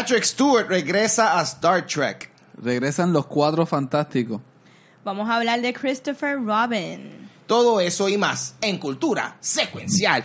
[0.00, 2.30] Patrick Stewart regresa a Star Trek.
[2.56, 4.40] Regresan los cuatro fantásticos.
[5.04, 7.28] Vamos a hablar de Christopher Robin.
[7.46, 10.24] Todo eso y más en Cultura Secuencial.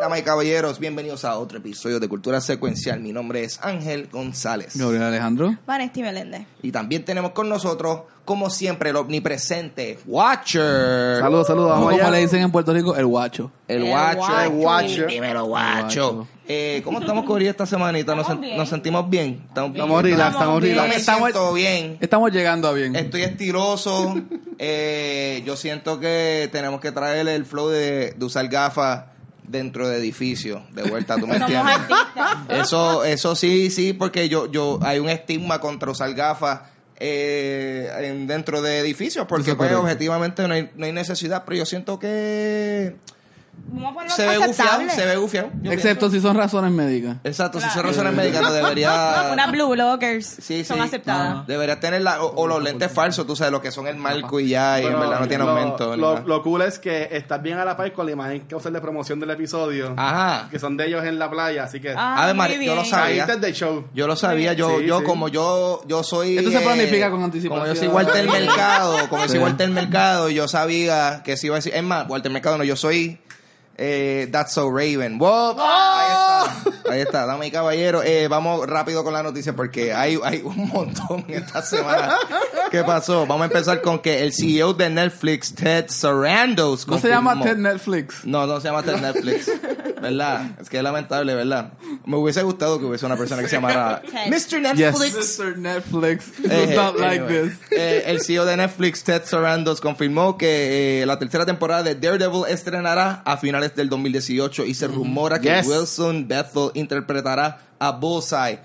[0.00, 2.98] Damas y caballeros, bienvenidos a otro episodio de Cultura Secuencial.
[2.98, 4.76] Mi nombre es Ángel González.
[4.76, 5.56] Gabriel Alejandro.
[5.64, 6.48] Vanesti Meléndez.
[6.62, 11.20] Y también tenemos con nosotros, como siempre, el omnipresente Watcher.
[11.20, 11.78] Saludos, saludos.
[11.78, 13.52] Como le dicen en Puerto Rico, el guacho.
[13.68, 13.84] El.
[13.84, 14.46] Watcher.
[14.46, 15.06] El Watcher.
[15.06, 16.26] Dímelo, Guacho.
[16.48, 18.14] Eh, ¿Cómo estamos, Cori, esta semanita?
[18.14, 18.56] ¿Nos, Estamos sen- bien.
[18.56, 19.42] nos sentimos bien?
[19.48, 19.84] Estamos bien.
[19.84, 20.74] Estamos relax, estamos bien.
[20.76, 20.96] Relax.
[20.96, 21.98] Estamos- siento bien.
[22.00, 22.94] Estamos llegando a bien.
[22.96, 24.14] Estoy estiloso.
[24.58, 29.04] Eh, yo siento que tenemos que traer el flow de, de usar gafas
[29.42, 30.62] dentro de edificios.
[30.72, 31.74] De vuelta, ¿tú me Somos entiendes?
[31.76, 32.36] artistas.
[32.66, 36.60] Eso, eso sí, sí, porque yo, yo, hay un estigma contra usar gafas
[36.98, 39.82] eh, en- dentro de edificios, porque Eso es pues, correcto.
[39.82, 42.96] objetivamente no hay, no hay necesidad, pero yo siento que
[43.68, 45.50] Vamos a ponerlo se ve gufiado, se ve gufiado.
[45.60, 47.16] yo Excepto si son razones médicas.
[47.24, 49.30] Exacto, si son razones médicas no debería...
[49.32, 50.82] Unas blue blockers Sí, son sí.
[50.84, 51.46] aceptadas.
[51.46, 54.40] Debería tener la, o, o los lentes falsos, tú sabes, lo que son el marco
[54.40, 55.96] y ya, y en verdad no tiene lo, aumento.
[55.96, 58.80] Lo, cool es que estás bien a la par con la imagen que usar de
[58.80, 59.94] promoción del episodio.
[59.96, 60.48] Ajá.
[60.50, 61.92] Que son de ellos en la playa, así que.
[61.96, 63.26] Ah, María, yo lo sabía.
[63.52, 63.86] Show.
[63.94, 65.04] Yo lo sabía, yo, Sí, yo sí.
[65.04, 66.38] como yo, yo soy.
[66.38, 67.64] Esto se planifica con anticipación.
[67.64, 69.38] Como yo soy Walter Mercado, como yo soy.
[69.38, 71.74] Walter Mercado, yo sabía que se iba a decir.
[71.74, 73.18] Es más, Walter Mercado no, yo soy.
[73.78, 75.18] Eh, That's So Raven.
[75.18, 75.56] Wow.
[75.58, 76.92] Ahí está.
[76.92, 78.02] Ahí está, dame y caballero.
[78.02, 82.16] Eh, vamos rápido con la noticia porque hay, hay un montón esta semana.
[82.70, 83.26] ¿Qué pasó?
[83.26, 86.86] Vamos a empezar con que el CEO de Netflix, Ted Sarandos.
[86.88, 88.24] No se llama Ted Netflix.
[88.24, 89.50] no, no se llama Ted Netflix.
[90.00, 90.52] ¿Verdad?
[90.60, 91.72] Es que es lamentable, ¿verdad?
[92.06, 94.00] Me hubiese gustado que hubiese una persona que se llamara.
[94.28, 94.62] Mr.
[94.76, 94.98] Yes.
[94.98, 95.38] Netflix.
[95.40, 95.58] Mr.
[95.58, 97.48] Netflix Eh, not like anyway.
[97.50, 97.58] this.
[97.72, 102.44] Eh, el CEO de Netflix, Ted Sarandos, confirmó que eh, la tercera temporada de Daredevil
[102.48, 105.66] estrenará a finales del 2018 y se rumora que Yes.
[105.66, 108.60] Wilson Bethel interpretará a Bullseye.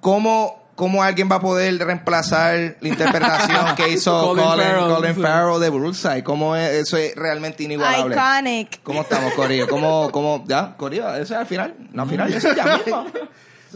[0.00, 5.14] ¿Cómo, cómo alguien va a poder reemplazar la interpretación que hizo Colin Colin, Farrell, Colin.
[5.16, 6.22] Farrell de Bullseye?
[6.22, 6.70] ¿Cómo es?
[6.70, 8.14] Eso es realmente inigualable.
[8.14, 8.82] Iconic.
[8.84, 9.66] ¿Cómo estamos, Corillo?
[9.66, 11.08] ¿Cómo, cómo, ya, Corillo?
[11.14, 11.74] Eso es al final.
[11.92, 13.06] No, al final, eso es ya mismo.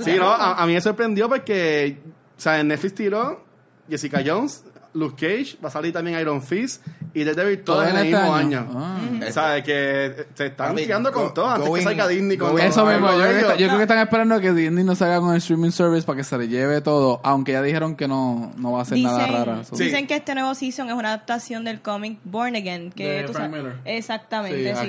[0.01, 1.99] Sí, no, a, a mí me sorprendió porque,
[2.39, 3.45] o sea, en Netflix tiró
[3.89, 6.85] Jessica Jones, Luke Cage, va a salir también Iron Fist
[7.15, 8.69] y Daredevil todo en el este mismo año.
[8.75, 8.99] Ah.
[9.29, 12.59] O sea, que se están tirando con go- todo antes going- que salga Disney con
[12.61, 13.43] Eso mismo, yo, creo que, ellos.
[13.43, 16.17] está- yo creo que están esperando que Disney no salga con el streaming service para
[16.17, 19.27] que se le lleve todo, aunque ya dijeron que no, no va a ser nada
[19.59, 19.85] Dicen, Sí.
[19.85, 22.91] dicen que este nuevo season es una adaptación del cómic Born Again.
[22.91, 23.79] Que De tú Frank sabes- Miller.
[23.85, 24.89] Exactamente, Sí, sí.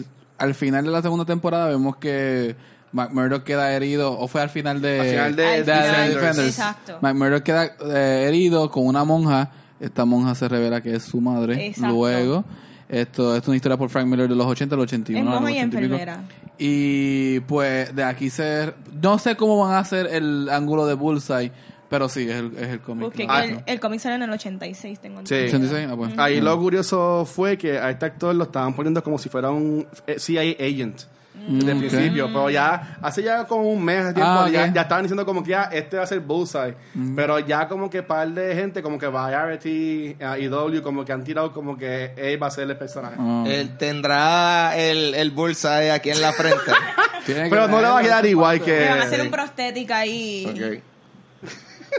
[0.00, 0.06] aquí
[0.38, 2.56] al final de la segunda temporada vemos que
[2.94, 6.48] McMurdo queda herido, o fue al final de, Al final de Al de final, Defenders.
[6.48, 6.98] exacto.
[7.02, 9.50] McMurdo queda eh, herido con una monja.
[9.80, 11.66] Esta monja se revela que es su madre.
[11.66, 11.94] Exacto.
[11.94, 12.44] Luego,
[12.88, 15.18] esto, esto es una historia por Frank Miller de los 80 al 81.
[15.20, 15.92] Es monja y 80 pico.
[15.94, 16.20] enfermera.
[16.56, 18.72] Y pues de aquí se...
[19.02, 21.50] No sé cómo van a hacer el ángulo de Bullseye,
[21.90, 23.06] pero sí, es el, es el cómic.
[23.06, 25.34] Busqué Ah, el, el cómic salió en el 86, tengo Sí.
[25.34, 25.74] entendido.
[25.74, 26.12] 86, ah, pues.
[26.18, 29.86] Ahí lo curioso fue que a este actor lo estaban poniendo como si fuera un
[30.06, 31.02] eh, CIA agent.
[31.34, 31.90] Desde el Mm, ok.
[31.90, 35.42] principio, pero ya hace ya como un mes de tiempo Ah, ya, estaban diciendo como
[35.42, 36.74] que ya este va a ser Bullseye,
[37.16, 41.12] pero ya como que par de gente como que Variety eh, y W como que
[41.12, 43.16] han tirado como que él va a ser el personaje.
[43.18, 43.44] Ah.
[43.46, 46.72] Él tendrá el, el bullseye aquí en la frente.
[47.26, 50.46] Pero no le va a quedar igual que Le van a hacer un prostética ahí.
[50.48, 50.82] Ok.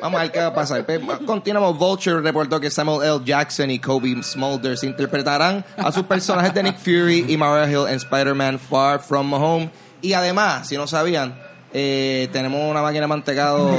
[0.02, 0.86] Vamos a ver qué va a pasar.
[0.86, 1.78] Pe- Continuamos.
[1.78, 3.20] Vulture reportó que Samuel L.
[3.26, 7.96] Jackson y Kobe Smulders interpretarán a sus personajes de Nick Fury y Mariah Hill en
[7.96, 9.70] Spider-Man Far From Home.
[10.02, 11.36] Y además, si no sabían,
[11.74, 13.70] eh, tenemos una máquina de mantecado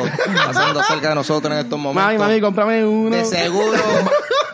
[0.47, 2.13] pasando cerca de nosotros en estos momentos.
[2.13, 3.15] Mami, mami, cómprame uno.
[3.17, 3.73] de seguro.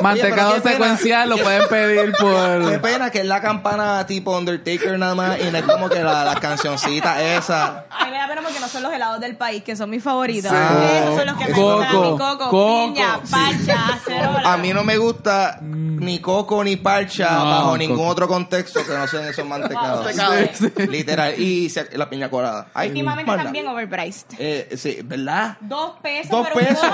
[0.00, 2.80] Mantecado qué secuencial lo qué- pueden pedir Qué por...
[2.80, 6.24] pena que es la campana tipo Undertaker nada más y no es como que la,
[6.24, 7.84] la cancioncita esa.
[7.90, 10.02] A mí me da pena porque no son los helados del país, que son mis
[10.02, 10.50] favoritos.
[10.50, 10.56] Sí.
[10.56, 12.08] Esos son los que me gustan a mí.
[12.10, 12.84] Coco, coco.
[12.86, 14.52] piña, parcha, acerola.
[14.52, 17.78] A mí no me gusta ni coco ni parcha No, bajo coco.
[17.78, 20.06] ningún otro contexto que no sean esos mantecados.
[20.54, 21.38] Sí, Literal.
[21.40, 22.68] Y se- la piña colada.
[22.74, 23.42] Ay, Últimamente mala.
[23.42, 24.26] están bien overpriced.
[24.38, 25.56] Eh, sí, ¿verdad?
[25.60, 26.86] Dos pesos Dos un pesos.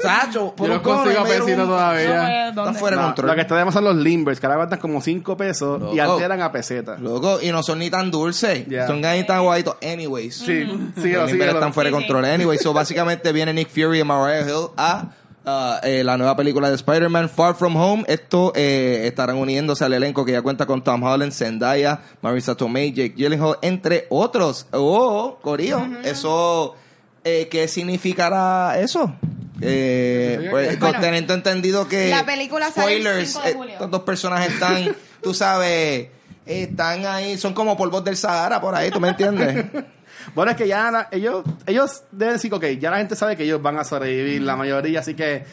[0.00, 3.74] Sacho, por Yo un los consigo cono a pesito un- lo que está de más
[3.74, 7.00] son los limbers, que ahora cuestan como 5 pesos y antes eran a pesetas.
[7.00, 8.66] Loco, y no son ni tan dulces.
[8.66, 8.86] Yeah.
[8.86, 9.76] Son ni tan guaitos.
[9.82, 10.34] Anyways.
[10.36, 10.64] Sí,
[10.96, 11.32] sí, Los sí.
[11.32, 12.24] Limber están fuera de control.
[12.24, 15.12] Anyway, so básicamente viene Nick Fury y Mariah Hill a
[15.44, 18.04] uh, eh, la nueva película de Spider-Man Far From Home.
[18.06, 22.92] Esto eh, estarán uniéndose al elenco que ya cuenta con Tom Holland, Zendaya, Marisa Tomei,
[22.92, 24.66] Jake Gyllenhaal, entre otros.
[24.72, 25.80] Oh, Corillo.
[26.04, 26.74] Eso,
[27.24, 29.14] eh, ¿qué significará eso?
[29.60, 33.72] Eh, pues, Bueno, teniendo entendido que la película sale el spoilers, 5 de eh, julio.
[33.74, 36.08] estos dos personajes están, tú sabes,
[36.44, 39.64] están ahí, son como polvos del Sahara por ahí, ¿tú me entiendes?
[40.36, 43.42] Bueno, es que ya la- ellos, ellos deben decir, ok, ya la gente sabe que
[43.42, 45.44] ellos van a sobrevivir, la mayoría, así que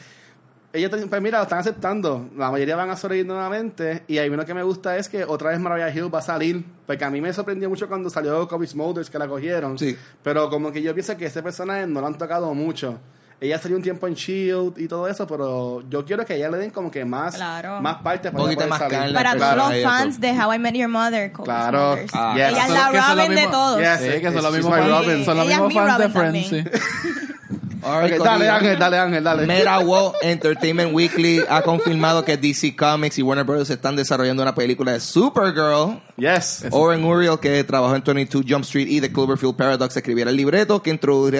[0.71, 2.29] ellos, pues mira, lo están aceptando.
[2.37, 4.03] La mayoría van a sobrevivir nuevamente.
[4.07, 6.21] Y a mí lo que me gusta es que otra vez Mariah Hill va a
[6.21, 6.63] salir.
[6.85, 9.77] Porque a mí me sorprendió mucho cuando salió Kobe Smulders que la cogieron.
[9.79, 9.97] Sí.
[10.23, 12.99] Pero como que yo pienso que ese personaje no lo han tocado mucho.
[13.41, 16.49] Ella salió un tiempo en Shield y todo eso, pero yo quiero que a ella
[16.49, 17.79] le den como que más, Claro.
[17.79, 19.15] más partes Un poquito ella más poder salir.
[19.15, 21.97] Para todos los fans de How I Met Your Mother, Kobe Claro.
[22.11, 22.33] Ah.
[22.35, 22.57] Ella Yes.
[22.59, 23.79] es Son- la Robin de todos.
[23.79, 23.99] Yes.
[24.01, 25.23] Sí, que son los mismos fans, Robin.
[25.25, 26.63] son los Ella es mismos mi fans de Friends, sí.
[27.83, 28.49] All right, Ok, dale.
[28.49, 29.45] Ángel, dale Ángel, dale.
[29.45, 33.69] Mera World Entertainment Weekly ha confirmado que DC Comics y Warner Bros.
[33.69, 35.99] están desarrollando una película de Supergirl.
[36.17, 36.65] Yes.
[36.71, 40.81] Oren Uriel, que trabajó en 22 Jump Street y The Cloverfield Paradox, escribiera el libreto
[40.81, 40.91] que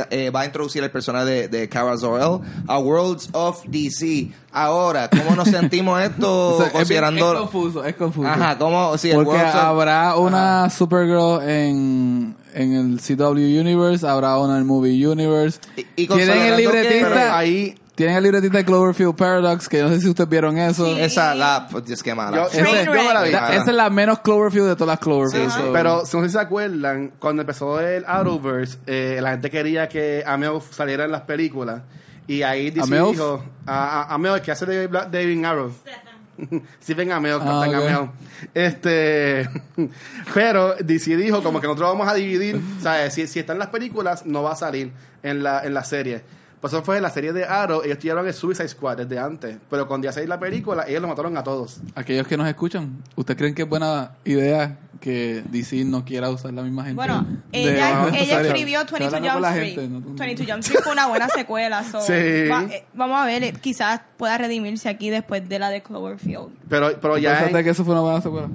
[0.10, 4.32] eh, va a introducir el personaje de, de Kara Zor-El a Worlds of DC.
[4.52, 7.34] Ahora, ¿cómo nos sentimos esto O sea, considerando...
[7.34, 8.28] es confuso, es confuso.
[8.28, 8.98] Ajá, ¿cómo?
[8.98, 14.54] Sí, el Porque Worlds of- habrá una Supergirl en, en el CW Universe, habrá una
[14.54, 15.60] en el Movie Universe.
[15.76, 19.90] Y- y Tienen el que- libretista, ahí, tienen el libretista de Cloverfield Paradox, que no
[19.90, 20.86] sé si ustedes vieron eso.
[20.86, 21.00] Sí.
[21.02, 21.68] Esa, la...
[21.70, 22.38] Pues, Dios, qué mala.
[22.38, 23.30] yo, Ese- yo- yo me la vi.
[23.30, 25.50] Esa esa es la menos Cloverfield de todas las Cloverfield.
[25.52, 25.62] Sí, sí.
[25.66, 29.90] so- Pero no sé si se acuerdan, cuando empezó el Arrowverse, eh, la gente quería
[29.90, 31.82] que Ameo saliera en las películas.
[32.28, 33.12] Y ahí ¿Ameo?
[33.12, 35.72] dijo, a, a- Ameo, el que hace de David Arrow.
[35.82, 36.09] Stephen
[37.12, 37.86] Ameo, Ah, Captain ok.
[37.86, 38.14] Ameo.
[38.54, 39.50] Este,
[40.34, 43.14] pero DC dijo como que nosotros vamos a dividir, ¿sabes?
[43.14, 44.92] Si, si está en las películas, no va a salir
[45.24, 46.22] en la, en la serie.
[46.62, 49.58] Pues eso fue en la serie de Arrow, ellos tiraron el Suicide Squad desde antes.
[49.70, 51.80] Pero cuando ya salió la película, ellos lo mataron a todos.
[51.96, 56.52] Aquellos que nos escuchan, ¿ustedes creen que es buena idea que DC no quiera usar
[56.54, 56.96] la misma gente?
[56.96, 59.76] Bueno, de- ella, escribió Estoy 22 hablando con Jump Street.
[59.76, 61.84] gente, no- 22 Jump Street fue una buena secuela.
[61.86, 62.12] so, Sí.
[62.52, 66.50] va- eh, vamos a ver, eh, quizás pueda redimirse aquí después de la de Cloverfield.
[66.68, 67.32] Pero, pero ya...
[67.36, 68.50] ¿Pensaste en- que eso fue una buena secuela?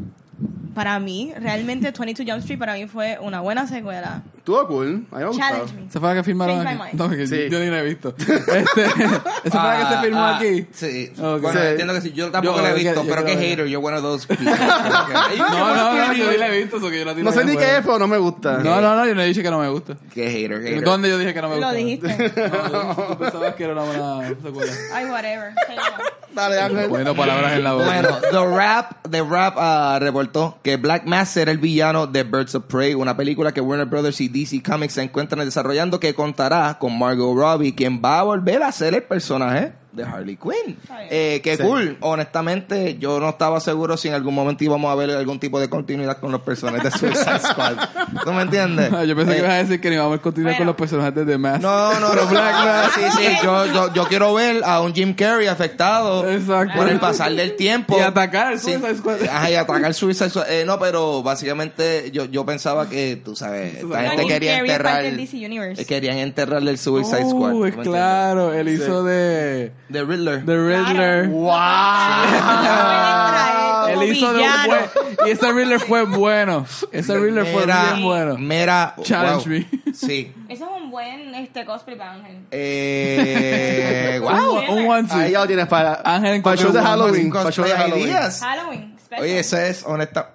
[0.74, 4.22] Para mí, realmente 22 Jump Street para mí fue una buena secuela.
[4.44, 5.06] Estuvo cool.
[5.10, 5.42] A mí me gustó.
[5.42, 5.90] Challenge me.
[5.90, 6.82] ¿Se fue la que firmaron Change aquí?
[6.96, 7.00] mind.
[7.02, 7.36] No, que Sí.
[7.44, 8.14] yo, yo ni la he visto.
[8.18, 10.66] Este, ¿Esa fue la que se Ah, firmó ah, aquí?
[10.70, 11.12] Sí.
[11.18, 11.40] Ok.
[11.40, 11.66] Bueno, Sí.
[11.66, 12.12] entiendo que sí.
[12.12, 13.66] Yo tampoco Yo- la he yo- visto, yo pero creo que que- hater.
[13.68, 14.44] You're one of those people.
[15.38, 16.76] No, no, no, yo ni la he visto.
[16.76, 18.58] eso que yo la tiro No sé ni qué es, pero no me gusta.
[18.58, 19.96] No, no, no, yo no he dicho que no me gusta.
[20.12, 20.84] Qué hater, hater.
[20.84, 21.72] ¿Dónde yo dije que no me gusta?
[21.72, 22.32] Lo dijiste.
[22.70, 24.72] No, tú pensabas que era una buena secuela.
[24.92, 25.54] Ay, whatever.
[26.34, 26.88] Dale, Ángel.
[26.88, 27.84] Poniendo palabras en la boca.
[27.86, 32.56] Bueno, The Rap, The Rap ah, reportó que Black Mass será el villano de Birds
[32.56, 36.76] of Prey, una película que Warner Brothers y DC Comics se encuentran desarrollando que contará
[36.80, 40.76] con Margot Robbie, quien va a volver a ser el personaje de Harley Quinn.
[41.10, 41.62] Eh, qué Sí.
[41.62, 41.96] cool.
[42.00, 45.68] Honestamente, yo no estaba seguro si en algún momento íbamos a ver algún tipo de
[45.68, 47.76] continuidad con los personajes de Suicide Squad.
[48.24, 48.90] ¿Tú me entiendes?
[49.06, 50.70] yo pensé Eh, que ibas a decir que ni vamos a continuar con Bueno.
[50.72, 51.62] los personajes de The Mask.
[51.62, 52.92] no, no, no, Black Mass.
[52.94, 56.74] Sí, sí, yo, yo, yo quiero ver a un Jim Carrey afectado Exacto.
[56.76, 57.96] por el pasar del tiempo.
[57.98, 58.72] Y atacar Sí.
[58.72, 59.16] Suicide Squad.
[59.30, 60.50] Ajá, y atacar Suicide Squad.
[60.50, 64.08] Eh, no, pero básicamente yo, yo pensaba que, tú sabes, esta sabes.
[64.10, 65.02] gente Jim quería Carrey enterrar...
[65.16, 65.82] DC Universe.
[65.82, 67.50] eh, Querían enterrarle el Suicide Oh, Squad.
[67.52, 68.74] ¿tú es me claro, él Sí.
[68.74, 69.72] hizo de?
[69.90, 70.44] The Riddler.
[70.44, 71.28] The Riddler.
[71.28, 71.54] ¡Wow!
[73.88, 74.80] Él hizo de un buen,
[75.26, 76.66] y ese Riddler fue bueno.
[76.90, 78.36] Ese Riddler fue bien bueno.
[78.38, 79.58] Mira, Challenge wow.
[79.58, 79.66] me.
[79.94, 80.32] Sí.
[80.48, 82.38] Ese es un buen este, cosplay para Ángel.
[82.50, 84.58] Eh, wow.
[84.70, 85.22] Un, un onesie.
[85.22, 87.30] Ahí ya lo tienes para, Ángel para el show de Halloween.
[87.30, 88.12] Para show de Halloween.
[88.12, 88.96] Halloween.
[88.98, 89.22] special.
[89.22, 90.30] Oye, ese es honesta.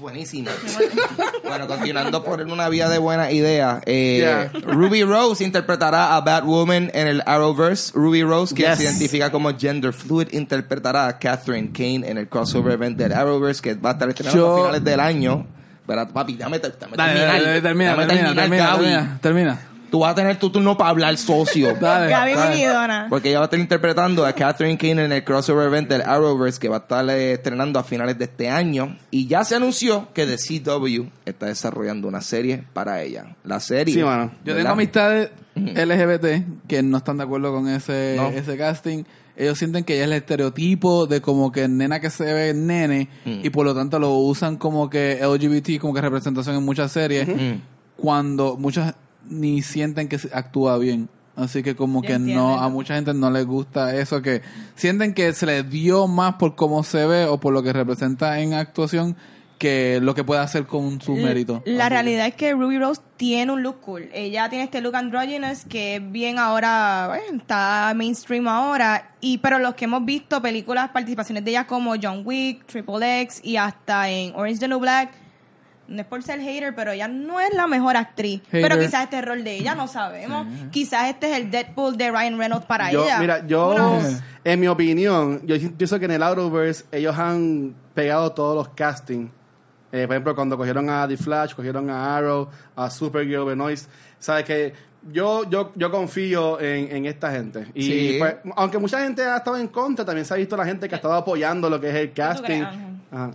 [0.00, 0.50] Es buenísimo.
[1.44, 3.80] bueno, continuando por una vía de buena idea.
[3.84, 4.50] eh, Yeah.
[4.62, 7.92] Ruby Rose interpretará a Batwoman en el Arrowverse.
[7.94, 8.78] Ruby Rose, que Yes.
[8.78, 13.60] se identifica como gender fluid, interpretará a Catherine Kane en el crossover event del Arrowverse
[13.62, 15.46] que va a estar estrenando Yo- a finales del año.
[15.86, 17.16] Pero, papi, dame, dame Dale, terminar.
[17.32, 18.84] dale, dale, termina, Dame termina, terminar, termina, Gaby.
[18.84, 19.58] termina, termina.
[19.90, 21.74] Tú vas a tener tu turno para hablar, socio.
[21.80, 22.64] Gaby.
[23.08, 26.58] Porque ella va a estar interpretando a Catherine Kane en el crossover event del Arrowverse
[26.60, 28.96] que va a estar eh, estrenando a finales de este año.
[29.10, 33.36] Y ya se anunció que The CW está desarrollando una serie para ella.
[33.44, 33.94] La serie.
[33.94, 34.30] Sí, mano.
[34.44, 34.56] Yo ¿verdad?
[34.60, 38.28] tengo amistades LGBT que no están de acuerdo con ese, No.
[38.28, 39.04] ese casting.
[39.36, 43.08] Ellos sienten que ella es el estereotipo de como que nena que se ve nene
[43.24, 43.40] Mm.
[43.42, 47.26] y por lo tanto lo usan como que LGBT, como que representación en muchas series,
[47.26, 47.60] Mm.
[47.96, 48.94] cuando muchas
[49.30, 51.08] ni sienten que se- actúa bien.
[51.36, 54.42] Así que como Yo que entiendo no, a mucha gente no les gusta eso, que
[54.74, 58.40] sienten que se les dio más por cómo se ve o por lo que representa
[58.40, 59.16] en actuación
[59.56, 61.62] que lo que puede hacer con su mérito.
[61.66, 64.08] La Así que- realidad es que Ruby Rose tiene un look cool.
[64.12, 69.10] Ella tiene este look androgynous que es bien ahora, bueno, está mainstream ahora.
[69.20, 73.40] Y pero los que hemos visto películas, participaciones de ella como John Wick, Triple X
[73.44, 75.10] y hasta en Orange the New Black,
[75.90, 78.40] no es por ser hater, pero ella no es la mejor actriz.
[78.50, 78.62] Hater.
[78.62, 80.46] Pero quizás este rol de ella no sabemos.
[80.70, 83.18] Quizás este es el Deadpool de Ryan Reynolds para Yo, ella.
[83.18, 83.98] mira, yo,
[84.44, 89.30] en mi opinión, yo pienso que en el Arrowverse ellos han pegado todos los castings
[89.92, 93.90] Eh, por ejemplo, cuando cogieron a The Flash, cogieron a Arrow, a Supergirl, Benoist.
[94.20, 94.72] Sabes que
[95.10, 97.66] yo, yo, yo confío en, en esta gente.
[97.74, 98.16] Y Sí.
[98.20, 100.94] pues, aunque mucha gente ha estado en contra, también se ha visto la gente que
[100.94, 102.62] ha estado apoyando lo que es el casting.
[103.10, 103.30] Ajá.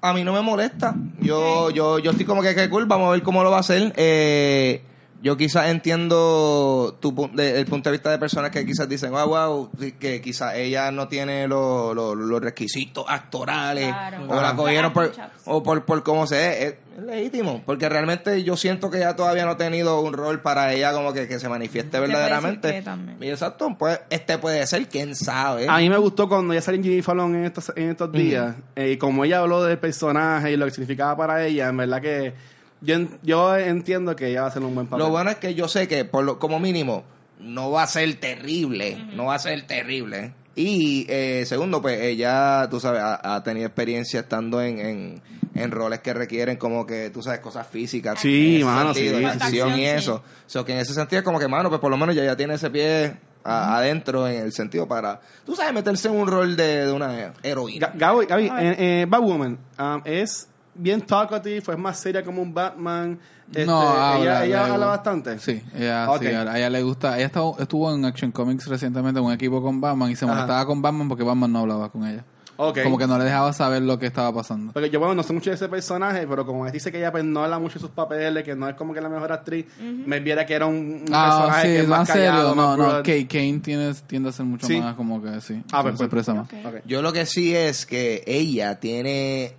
[0.00, 0.94] A mí no me molesta.
[1.20, 3.60] Yo, yo, yo estoy como que, que cool, vamos a ver cómo lo va a
[3.60, 3.92] hacer.
[3.96, 4.82] Eh,
[5.20, 9.10] yo quizás entiendo tu, pu- de- el punto de vista de personas que quizás dicen,
[9.10, 14.24] wow, wow, que quizás ella no tiene lo- lo- los requisitos actorales Claro.
[14.28, 14.56] o la Ajá.
[14.56, 15.12] cogieron por,
[15.44, 16.62] o por, por cómo se ve.
[16.66, 20.40] Es, es legítimo, porque realmente yo siento que ella todavía no ha tenido un rol
[20.40, 22.82] para ella como que, que se manifieste verdaderamente.
[23.20, 25.66] Y exacto, pues este puede ser, quién sabe.
[25.68, 28.54] A mí me gustó cuando ella salió en Jimmy Fallon en estos, en estos días,
[28.76, 32.00] eh, y como ella habló del personaje y lo que significaba para ella, en verdad
[32.02, 32.34] que
[32.80, 35.04] yo, en- yo entiendo que ella va a hacer un buen papel.
[35.04, 37.04] Lo bueno es que yo sé que, por lo, como mínimo,
[37.40, 39.04] no va a ser terrible.
[39.14, 40.32] No va a ser terrible.
[40.56, 45.22] Y eh, segundo, pues ella, tú sabes, ha, ha tenido experiencia estando en, en,
[45.54, 48.18] en roles que requieren como que, tú sabes, cosas físicas.
[48.18, 50.22] Sí, mano, sentido, sí, acción y eso.
[50.46, 52.36] So que en ese sentido es como que, mano, pues por lo menos ya, ya
[52.36, 56.56] tiene ese pie a- adentro en el sentido para, tú sabes, meterse en un rol
[56.56, 57.92] de, de una heroína.
[57.92, 60.47] Ga- Gaby, Gaby, eh, eh, Batwoman um, es
[60.78, 63.18] bien talkative, es más seria como un Batman.
[63.48, 65.38] Este, no, habla, ella, habla bastante.
[65.38, 67.16] Sí, ella, sí, a ella le gusta.
[67.16, 70.34] Ella estuvo, estuvo en Action Comics recientemente en un equipo con Batman y se Ajá.
[70.34, 72.24] molestaba con Batman porque Batman no hablaba con ella.
[72.60, 72.82] Ok.
[72.82, 74.72] Como que no le dejaba saber lo que estaba pasando.
[74.72, 77.22] Porque yo, bueno, no sé mucho de ese personaje, pero como dice que ella pues,
[77.24, 80.18] no habla mucho de sus papeles, que no es como que la mejor actriz, me
[80.18, 82.22] viera que era un, un Ah, personaje sí, que es más serio.
[82.32, 82.86] callado, No, más no.
[82.98, 84.80] Kate Kane tiene, tiende a ser mucho Sí.
[84.80, 85.62] más como que sí.
[85.70, 86.00] Ah, se pues, pues.
[86.00, 86.48] expresa más.
[86.84, 89.54] Yo lo que sí es que ella tiene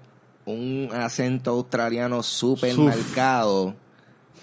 [0.46, 3.76] un acento australiano súper marcado.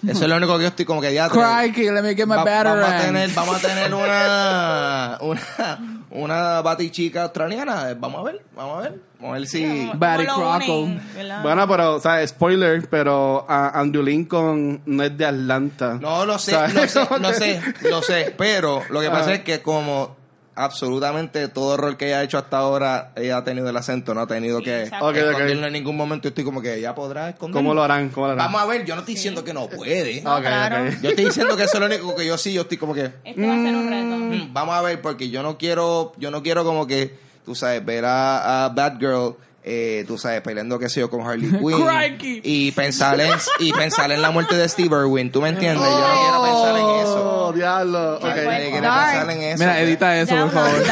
[0.06, 1.28] Eso es lo único que yo estoy como que ya...
[1.28, 6.60] Crikey, let me get my Va- vamos a tener, vamos a tener una, una, una
[6.60, 7.94] batichica australiana.
[7.98, 9.00] Vamos a ver, vamos a ver.
[9.18, 9.64] Vamos a ver si...
[9.88, 11.00] ¿Cómo Barry lo Crockle.
[11.42, 15.94] Bueno, pero, o sea, spoiler, pero ah, Andrew Lincoln no es de Atlanta.
[16.00, 16.74] No, lo sé, ¿Sabes?
[16.74, 18.34] lo sé, lo sé, lo sé.
[18.36, 19.34] Pero lo que pasa Ah.
[19.36, 20.14] es que como
[20.56, 24.22] absolutamente todo rol que ella ha hecho hasta ahora, ella ha tenido el acento, no
[24.22, 25.06] ha tenido que exacto.
[25.06, 25.30] Ok, ok.
[25.30, 26.28] esconderlo en ningún momento.
[26.28, 27.60] Estoy como que ella podrá esconderlo.
[27.60, 28.08] ¿Cómo lo harán?
[28.08, 28.46] ¿Cómo lo harán?
[28.46, 30.22] Vamos a ver, yo no estoy diciendo que no puede.
[30.22, 30.84] No, Ok, claro.
[30.88, 30.94] ok.
[31.02, 33.12] Yo estoy diciendo que eso es lo único que yo sí, yo estoy como que...
[33.22, 34.16] Este va a ser un reto.
[34.46, 37.84] Mm, vamos a ver porque yo no quiero yo no quiero como que tú sabes
[37.84, 39.36] ver a, a Batgirl
[39.68, 41.50] eh, tú sabes peleando qué sé yo con Harley
[42.18, 45.82] Quinn y pensar en y pensar en la muerte de Steve Irwin tú me entiendes
[45.82, 48.18] yo no quiero pensar en eso Oh, diablo.
[48.20, 48.34] Qué Ok.
[48.34, 48.50] bueno.
[48.50, 50.82] Nadie quiere pensar en eso Mira, edita eso, por favor.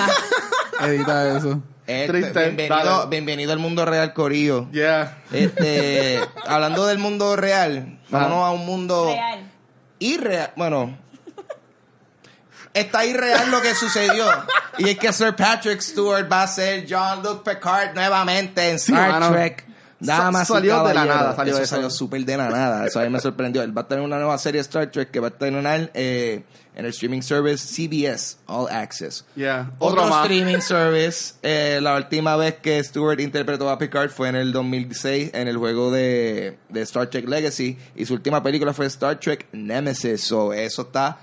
[0.88, 1.62] edita eso.
[1.86, 3.10] Este, Triste, bienvenido, dale.
[3.10, 5.18] bienvenido al mundo real Corillo Yeah.
[5.32, 9.50] este hablando del mundo real vámonos a un mundo Real.
[9.98, 10.50] irreal.
[10.56, 10.96] Bueno,
[12.74, 14.26] está irreal lo que sucedió.
[14.78, 19.10] Y es que Sir Patrick Stewart va a ser John-Luc Picard nuevamente en Sí, Star
[19.12, 19.30] mano.
[19.30, 19.64] Trek.
[20.04, 22.86] Sa- y salió de la nada, salió eso salió súper de la nada.
[22.86, 23.62] Eso a mí me sorprendió.
[23.62, 26.42] Él va a tener una nueva serie de Star Trek que va a tener eh,
[26.74, 29.24] en el streaming service CBS All Access.
[29.34, 29.70] Yeah.
[29.78, 30.24] Otro, Otro más.
[30.24, 31.34] streaming service.
[31.42, 35.56] eh, la última vez que Stewart interpretó a Picard fue en el 2006 en el
[35.56, 37.78] juego de, de Star Trek Legacy.
[37.96, 40.22] Y su última película fue Star Trek Nemesis.
[40.22, 41.16] So, eso está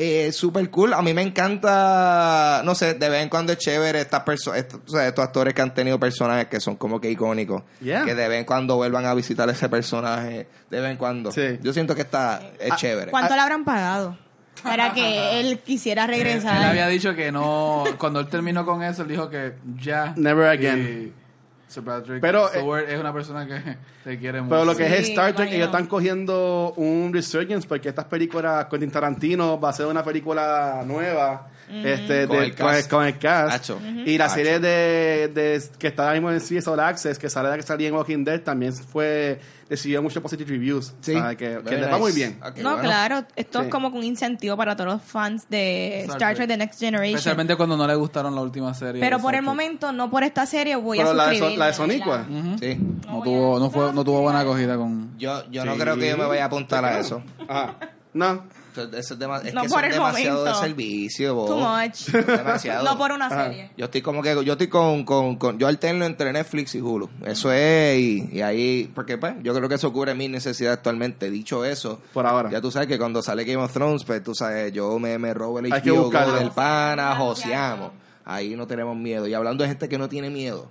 [0.00, 0.94] eh, súper cool.
[0.94, 4.80] A mí me encanta, no sé, de vez en cuando es chévere estas perso- estos,
[4.86, 7.62] o sea, estos actores que han tenido personajes que son como que icónicos.
[7.80, 8.04] Yeah.
[8.04, 10.46] Que de vez en cuando vuelvan a visitar ese personaje.
[10.70, 11.32] De vez en cuando.
[11.32, 11.58] Sí.
[11.62, 13.10] Yo siento que está, es Ah, chévere.
[13.10, 14.16] ¿Cuánto le habrán pagado?
[14.62, 16.62] Para que él quisiera Él regresar.
[16.64, 17.84] había dicho que no.
[17.98, 20.12] Cuando él terminó con eso, él dijo que ya.
[20.16, 21.12] Never again.
[21.14, 21.27] Y
[21.68, 24.50] Sir Patrick Pero, Stewart es una persona que te quiere mucho.
[24.50, 28.90] Pero lo que es Star Trek, ellos están cogiendo un resurgence porque estas películas, Quentin
[28.90, 32.90] Tarantino va a hacer una película nueva este, Con de- el con, el, cast.
[32.90, 33.70] con el cast.
[34.06, 34.34] Y la Hacho.
[34.34, 37.88] serie de, de- que está ahora mismo en All Access, que sale de que salía
[37.88, 39.38] en Walking Dead, también fue
[39.70, 40.94] recibió muchos positive reviews.
[41.00, 41.14] Sí.
[41.14, 42.38] O sea, que, que Very les va muy bien.
[42.54, 42.84] Qué no, bueno.
[42.88, 43.64] claro, esto Sí.
[43.66, 46.48] es como que un incentivo para todos los fans de Star Star Trek.
[46.48, 47.16] The Next Generation.
[47.16, 49.00] Especialmente cuando no le gustaron la última serie.
[49.00, 51.54] Pero por el momento, no por esta serie, voy Pero a la de, suscribir.
[51.54, 52.26] So- la de Sonicua.
[52.28, 52.58] Ujú.
[52.58, 52.78] Sí.
[53.06, 55.18] No tuvo, no fue, no tuvo buena acogida con.
[55.18, 55.80] Yo, yo no Sí.
[55.80, 57.22] creo que yo me vaya a apuntar a eso.
[57.46, 57.76] Ajá.
[58.14, 58.44] No.
[58.76, 60.60] Eso es, dema- es No que por son el demasiado momento.
[60.60, 61.46] de servicio, bo.
[61.46, 62.08] Too much.
[62.26, 62.84] Demasiado.
[62.84, 63.44] no por una Ajá.
[63.46, 63.70] serie.
[63.76, 67.08] Yo estoy como que, yo estoy con, con, con- yo alterno entre Netflix y Hulu.
[67.24, 71.30] Eso es, y, y ahí, porque pues, yo creo que eso cubre mis necesidades actualmente.
[71.30, 72.50] Dicho eso, Por ahora.
[72.50, 75.34] ya tú sabes que cuando sale Game of Thrones, pues tú sabes, yo me, me
[75.34, 77.92] robo el Hay que HBO del pana, joseamos.
[78.24, 79.26] Ahí no tenemos miedo.
[79.26, 80.70] Y hablando de gente que no tiene miedo,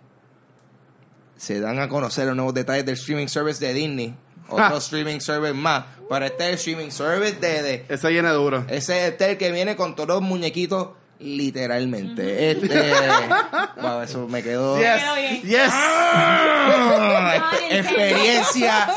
[1.36, 4.16] se dan a conocer los nuevos detalles del streaming service de Disney.
[4.50, 5.86] Otro streaming service más.
[6.10, 8.66] Pero este es el streaming service de, de Ese viene duro.
[8.70, 10.90] ese es el que viene con todos los muñequitos
[11.20, 12.52] Literalmente.
[12.52, 12.94] Este,
[13.82, 14.78] wow, eso me quedó.
[14.78, 15.42] Yes.
[15.44, 15.70] Yes.
[15.72, 17.24] ¡Ah!
[17.32, 18.06] Ay, Exper- ¿en serio?
[18.06, 18.90] Experiencias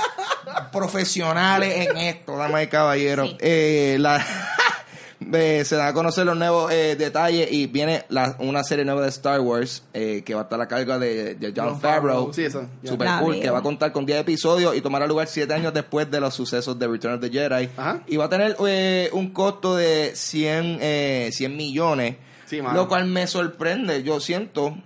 [0.73, 3.31] profesionales en esto, damas y caballeros.
[3.31, 3.37] Sí.
[3.41, 4.25] Eh, la,
[5.33, 9.03] eh, se dan a conocer los nuevos eh, detalles y viene la- una serie nueva
[9.03, 12.33] de Star Wars eh, que va a estar a cargo de, de John Jon Favreau.
[12.33, 12.91] Sí, eso, ya.
[12.93, 13.43] Super La cool, veo.
[13.43, 16.33] que va a contar con 10 episodios y tomará lugar 7 años después de los
[16.35, 17.69] sucesos de Return of the Jedi.
[17.77, 18.03] Ajá.
[18.07, 22.75] Y va a tener eh, un costo de 100, eh, 100 millones, Sí, mano.
[22.75, 24.03] lo cual me sorprende.
[24.03, 24.77] Yo siento,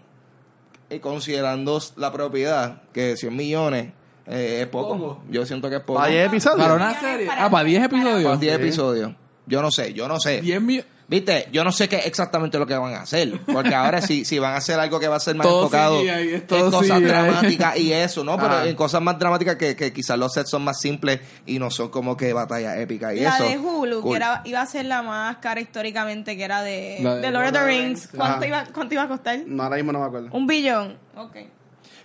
[0.90, 3.92] y considerando la propiedad, que 100 millones
[4.26, 4.98] eh, es poco.
[4.98, 5.22] Poco.
[5.30, 6.00] Yo siento que es poco.
[6.00, 6.60] ¿Para 10 episodios?
[6.60, 7.28] Para una serie.
[7.30, 8.30] Ah, para 10 episodios.
[8.30, 8.62] Con 10 Sí.
[8.62, 9.12] episodios.
[9.46, 10.40] Yo no sé, yo no sé.
[10.40, 10.90] 10 millones.
[11.06, 14.38] Viste, yo no sé qué exactamente lo que van a hacer, porque ahora si, si
[14.38, 17.76] van a hacer algo que va a ser más Todo enfocado es en cosas dramáticas
[17.78, 18.36] y eso, ¿no?
[18.38, 18.66] Pero Ah.
[18.66, 21.90] en cosas más dramáticas que, que quizás los sets son más simples y no son
[21.90, 23.44] como que batallas épicas y La eso.
[23.44, 24.12] de Hulu, Cool.
[24.12, 27.30] que era, iba a ser la más cara históricamente, que era de, La de de
[27.30, 28.00] Lord of the Lord of the Rings.
[28.00, 29.40] Rings, ¿Cuánto, iba, ¿Cuánto iba a costar?
[29.46, 30.28] No, ahora mismo no me acuerdo.
[30.32, 30.96] Un billón.
[31.16, 31.36] Ok.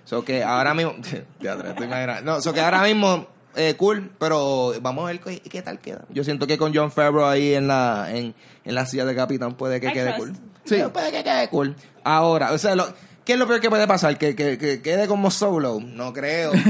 [0.03, 2.34] So que ahora mismo, te estoy imaginando.
[2.34, 3.27] No, so que ahora mismo,
[3.59, 6.05] eh, cool, pero vamos a ver qué, qué tal queda.
[6.09, 8.33] Yo siento que con John Favreau ahí en la, en,
[8.65, 10.19] en la silla de capitán puede que I quede trust.
[10.19, 10.33] cool.
[10.65, 10.75] Sí.
[10.75, 11.75] Pero puede que quede cool.
[12.03, 12.87] Ahora, o sea, lo,
[13.25, 14.17] ¿qué es lo peor que puede pasar?
[14.17, 15.79] ¿Que, que, que quede como solo?
[15.81, 16.51] No creo.
[16.53, 16.61] no,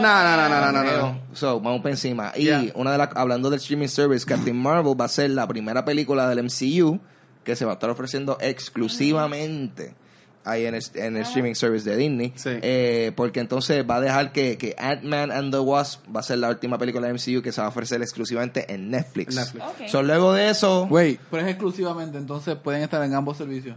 [0.00, 1.20] no, no, no, no, no.
[1.32, 2.32] So, vamos para encima.
[2.34, 2.64] Y Yeah.
[2.74, 6.28] una de las, hablando del streaming service, Captain Marvel va a ser la primera película
[6.28, 6.98] del MCU
[7.44, 9.94] que se va a estar ofreciendo exclusivamente
[10.46, 12.32] ahí en el, en el streaming service de Disney.
[12.36, 12.50] Sí.
[12.62, 16.38] Eh, porque entonces va a dejar que, que Ant-Man and the Wasp va a ser
[16.38, 19.34] la última película del MCU que se va a ofrecer exclusivamente en Netflix.
[19.34, 19.64] Netflix.
[19.64, 19.88] Ok.
[19.88, 20.84] So, luego de eso...
[20.84, 23.76] Wait, pero es exclusivamente, entonces pueden estar en ambos servicios.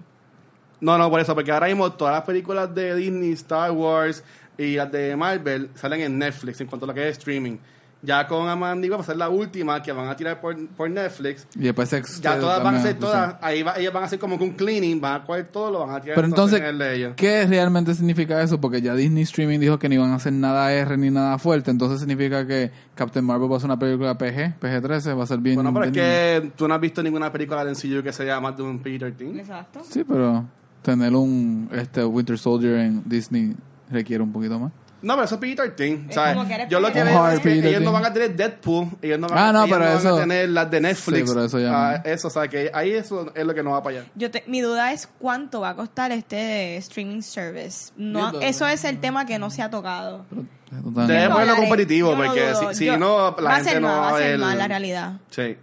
[0.80, 4.24] No, no, por eso, porque ahora mismo todas las películas de Disney, Star Wars
[4.58, 7.58] y las de Marvel salen en Netflix en cuanto a lo que es streaming.
[8.02, 11.46] Ya con Amanda va a ser la última que van a tirar por, por Netflix.
[11.56, 14.20] Y después se Ya todas van a ser todas, ahí va, ellas van a hacer
[14.20, 16.66] como que un cleaning, van a coger todo, lo van a tirar Pero entonces, en
[16.66, 17.14] el de ellos.
[17.18, 18.62] ¿qué realmente significa eso?
[18.62, 21.72] Porque ya Disney Streaming dijo que no iban a hacer nada R ni nada fuerte.
[21.72, 25.40] Entonces significa que Captain Marvel va a ser una película PG, PG-13, va a ser
[25.40, 25.56] bien.
[25.56, 28.56] Bueno, pero es que tú no has visto ninguna película de MCU que sea más
[28.56, 29.40] de un P-13.
[29.40, 29.82] Exacto.
[29.84, 30.46] Sí, pero
[30.82, 33.56] tener un este Winter Soldier en Disney
[33.90, 34.72] requiere un poquito más.
[35.02, 36.10] No, pero eso es P-13.
[36.10, 36.36] Es ¿sabes?
[36.36, 37.06] como que eres Yo lo que PG-13.
[37.06, 37.94] veo es que Un hard ellos no PG-13.
[37.94, 40.50] van a tener Deadpool, ellos no van, Ah, no, ellos pero van eso- a tener
[40.50, 41.20] las de Netflix.
[41.20, 42.12] Sí, pero eso ya Ah, no.
[42.12, 44.08] eso, o sea, que ahí eso es lo que no va para allá.
[44.16, 47.92] Yo te- mi duda es cuánto va a costar este streaming service.
[47.98, 50.26] No, eso es el tema que no se ha tocado.
[50.70, 51.14] Totalmente.
[51.14, 53.98] Debe ponerlo competitivo, porque si, si Yo- no, la va a gente ser no más,
[54.02, 55.14] va a ser ver- más la realidad.
[55.32, 55.58] Sí.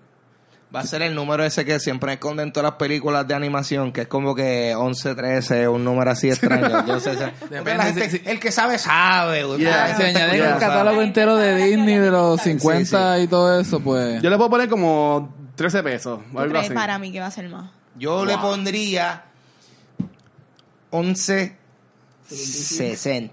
[0.74, 4.02] Va a ser el número ese que siempre esconden todas las películas de animación, que
[4.02, 6.84] es como que 11, 13, un número así extraño.
[6.86, 9.44] Yo sé, la gente- si- el que sabe, sabe.
[9.44, 9.60] güey.
[9.60, 9.86] Yeah.
[9.88, 10.60] Gente añaden escucha, el sabe.
[10.72, 14.20] catálogo entero de Disney de los 50 y todo eso, pues.
[14.20, 16.74] Yo le puedo poner como 13 pesos, o ¿Tú algo así.
[16.74, 17.70] para mí que va a ser más?
[17.94, 19.22] Yo le pondría
[20.90, 21.56] 11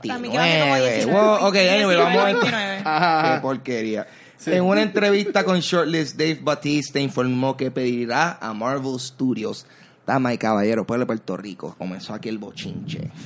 [0.08, 0.92] Para mí que va a ser como 69.
[0.98, 1.12] 19.
[1.12, 2.82] Wow, ok, anyway, vamos a 19.
[2.86, 3.42] Ajá, Qué ajá.
[4.46, 9.66] En una entrevista con Shortlist, Dave Batista informó que pedirá a Marvel Studios,
[10.06, 13.12] dama y caballero, pueblo de Puerto Rico, comenzó aquí el bochinche.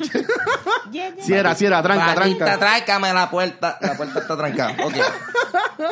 [1.19, 1.53] Si era,
[1.83, 2.57] tranca, tranca.
[2.57, 4.85] trácame la puerta, la puerta está trancada.
[4.85, 4.93] Ok.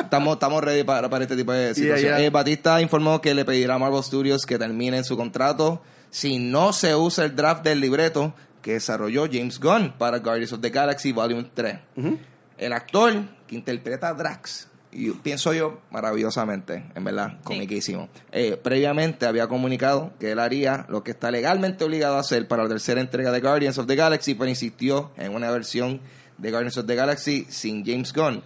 [0.00, 2.08] Estamos, estamos ready para, para este tipo de situación.
[2.08, 2.26] Yeah, yeah.
[2.26, 6.72] Eh, Batista informó que le pedirá a Marvel Studios que terminen su contrato si no
[6.72, 11.12] se usa el draft del libreto que desarrolló James Gunn para Guardians of the Galaxy
[11.12, 11.76] Volume 3.
[11.96, 12.18] Ujú.
[12.56, 13.12] El actor
[13.46, 18.08] que interpreta a Drax, y pienso yo, maravillosamente, en verdad, comiquísimo.
[18.32, 22.62] Eh, previamente había comunicado que él haría lo que está legalmente obligado a hacer para
[22.62, 26.00] la tercera entrega de Guardians of the Galaxy, pero insistió en una versión
[26.38, 28.42] de Guardians of the Galaxy sin James Gunn.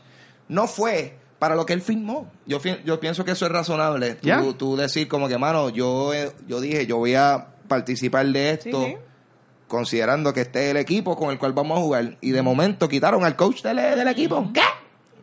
[0.48, 2.30] No fue para lo que él firmó.
[2.46, 4.14] Yo, yo pienso que eso es razonable.
[4.16, 4.42] Tú, Ya.
[4.58, 8.84] tú decir como que, mano, yo, eh, yo dije, yo voy a participar de esto.
[8.84, 8.96] Sí, sí.
[9.68, 12.16] Considerando que este es el equipo con el cual vamos a jugar.
[12.20, 14.50] Y de momento quitaron al coach del, del equipo.
[14.52, 14.60] ¿Qué?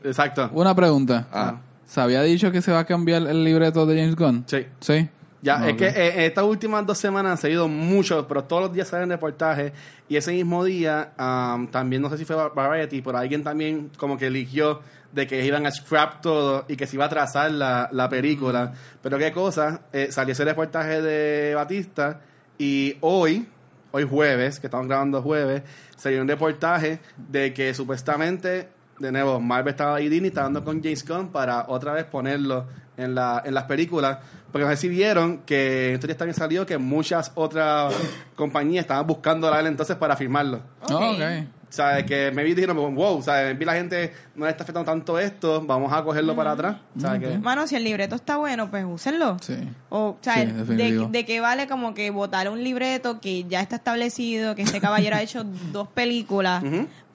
[0.03, 0.49] Exacto.
[0.53, 1.27] Una pregunta.
[1.31, 1.57] Ah.
[1.86, 4.43] ¿Se había dicho que se va a cambiar el libreto de James Gunn?
[4.47, 4.65] Sí.
[4.79, 5.10] Sí.
[5.41, 8.88] Ya, es que eh, estas últimas dos semanas han seguido muchos, pero todos los días
[8.88, 9.71] salen reportajes.
[10.10, 14.17] Y ese mismo día, am, también no sé si fue Variety, pero alguien también como
[14.17, 14.81] que eligió
[15.12, 18.73] de que iban a scrap todo y que se iba a trazar la, la película.
[19.01, 22.19] Pero qué cosa, eh, salió ese reportaje de Batista
[22.57, 23.47] y hoy,
[23.91, 25.62] hoy jueves, que estamos grabando jueves,
[25.95, 30.81] salió un reportaje de que supuestamente, de nuevo, Marvel estaba ahí Disney, estaba dando con
[30.81, 32.65] James Gunn para otra vez ponerlo
[32.97, 34.17] en, la, en las películas.
[34.51, 37.93] Porque no sé si vieron que en estos días también salió que muchas otras
[38.36, 40.62] compañías estaban buscando a él entonces para firmarlo.
[40.89, 41.01] Oh, Ok.
[41.15, 41.47] ok.
[41.69, 42.05] ¿Sabes?
[42.05, 43.47] Que maybe dijeron, wow, ¿sabes?
[43.47, 46.77] Maybe la gente no le está afectando tanto esto, vamos a cogerlo para atrás.
[46.97, 47.19] ¿Sabes?
[47.19, 49.36] que Mano, si el libreto está bueno, pues úsenlo.
[49.41, 49.57] Sí.
[49.89, 53.60] O, o sea, Sí, de, de qué vale como que votar un libreto que ya
[53.60, 56.63] está establecido, que este caballero ha hecho dos películas,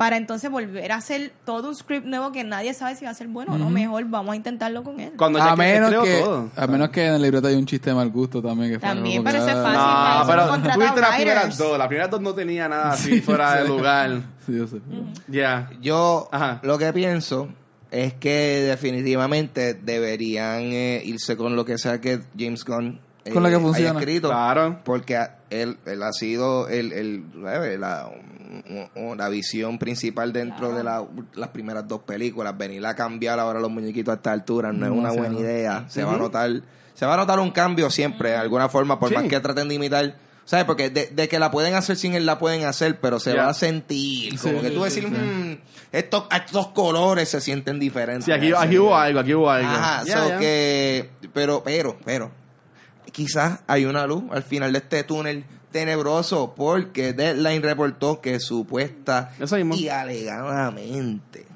[0.03, 3.15] para entonces volver a hacer todo un script nuevo que nadie sabe si va a
[3.15, 3.71] ser bueno o no.
[3.71, 5.13] Mejor vamos a intentarlo con él.
[5.17, 6.51] Cuando ya A menos creo que, todo.
[6.57, 8.73] a menos que en el libreto hay un chiste de mal gusto también.
[8.73, 9.79] Que También, eso es ah, fácil.
[9.79, 11.79] No, para eso pero tuviste las primeras dos.
[11.79, 14.23] Las primeras dos no tenía nada así fuera de lugar.
[14.45, 14.79] Sí, yo sé.
[15.29, 15.71] Ya.
[15.81, 16.59] Yo Ajá.
[16.65, 17.49] lo que pienso
[17.93, 23.43] es que definitivamente deberían eh, irse con lo que sea que James Gunn eh, Con
[23.43, 23.99] lo que haya funciona.
[24.01, 24.29] escrito.
[24.29, 24.81] Claro.
[24.85, 25.19] Porque
[25.51, 27.25] él, él ha sido el, el,
[27.81, 28.11] la,
[29.17, 31.05] la visión principal dentro de la-
[31.35, 32.57] las primeras dos películas.
[32.57, 35.85] Venir a cambiar ahora los muñequitos a esta altura no es una buena idea.
[35.89, 36.51] Se va a notar
[36.95, 39.15] se va a notar un cambio siempre, de alguna forma, por Sí.
[39.15, 40.15] más que traten de imitar.
[40.45, 40.67] ¿Sabes?
[40.67, 43.49] Porque de, de que la pueden hacer sin él, la pueden hacer, pero se va
[43.49, 44.39] a sentir.
[44.41, 45.11] Como Sí, que tú sí, decir, sí.
[45.11, 45.59] "Mm,
[45.93, 48.25] estos, estos colores se sienten diferentes.
[48.25, 49.69] Sí, aquí, aquí hubo algo, aquí hubo algo.
[49.71, 52.31] Ajá, so que, pero, pero, pero,
[53.11, 59.33] quizás hay una luz al final de este túnel tenebroso porque Deadline reportó que supuesta
[59.75, 61.47] y alegadamente.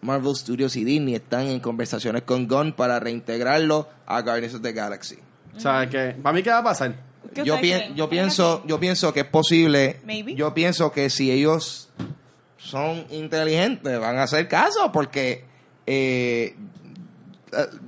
[0.00, 4.72] Marvel Studios y Disney están en conversaciones con Gunn para reintegrarlo a Guardians of the
[4.72, 5.16] Galaxy.
[5.56, 6.16] ¿Sabes qué?
[6.22, 6.94] ¿Para mí qué va a pasar?
[7.34, 10.00] ¿Qué Yo, pien- yo ¿Creen pienso, que yo pienso que es posible.
[10.04, 10.34] Maybe.
[10.34, 11.88] Yo pienso que si ellos
[12.58, 15.44] son inteligentes, van a hacer caso, porque,
[15.86, 16.54] eh,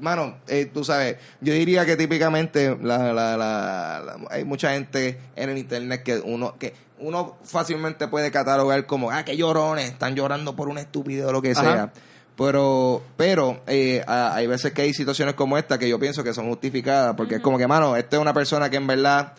[0.01, 5.19] mano, eh, tú sabes, yo diría que típicamente la, la, la- la- hay mucha gente
[5.37, 10.15] en el internet que uno, que uno fácilmente puede catalogar como, ah, que llorones, están
[10.15, 11.61] llorando por una estupidez o lo que Ajá.
[11.63, 11.93] sea.
[12.37, 16.35] Pero, pero eh, a- hay veces que hay situaciones como esta que yo pienso que
[16.35, 19.33] son justificadas, porque es como que, mano, esta es una persona que en verdad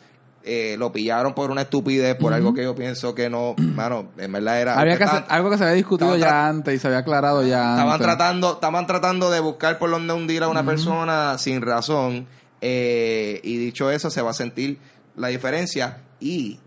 [0.47, 4.31] eh, lo pillaron por una estupidez, por algo que yo pienso que no, mano, en
[4.31, 4.79] verdad era...
[4.79, 7.43] Había que estaban- hacer algo que se había discutido ya antes y se había aclarado
[7.45, 8.07] ya Estaban antes.
[8.07, 12.27] tratando, estaban tratando de buscar por dónde hundir a una persona sin razón.
[12.61, 14.79] eh, y dicho eso, se va a sentir
[15.15, 15.99] la diferencia.
[16.19, 16.59] Y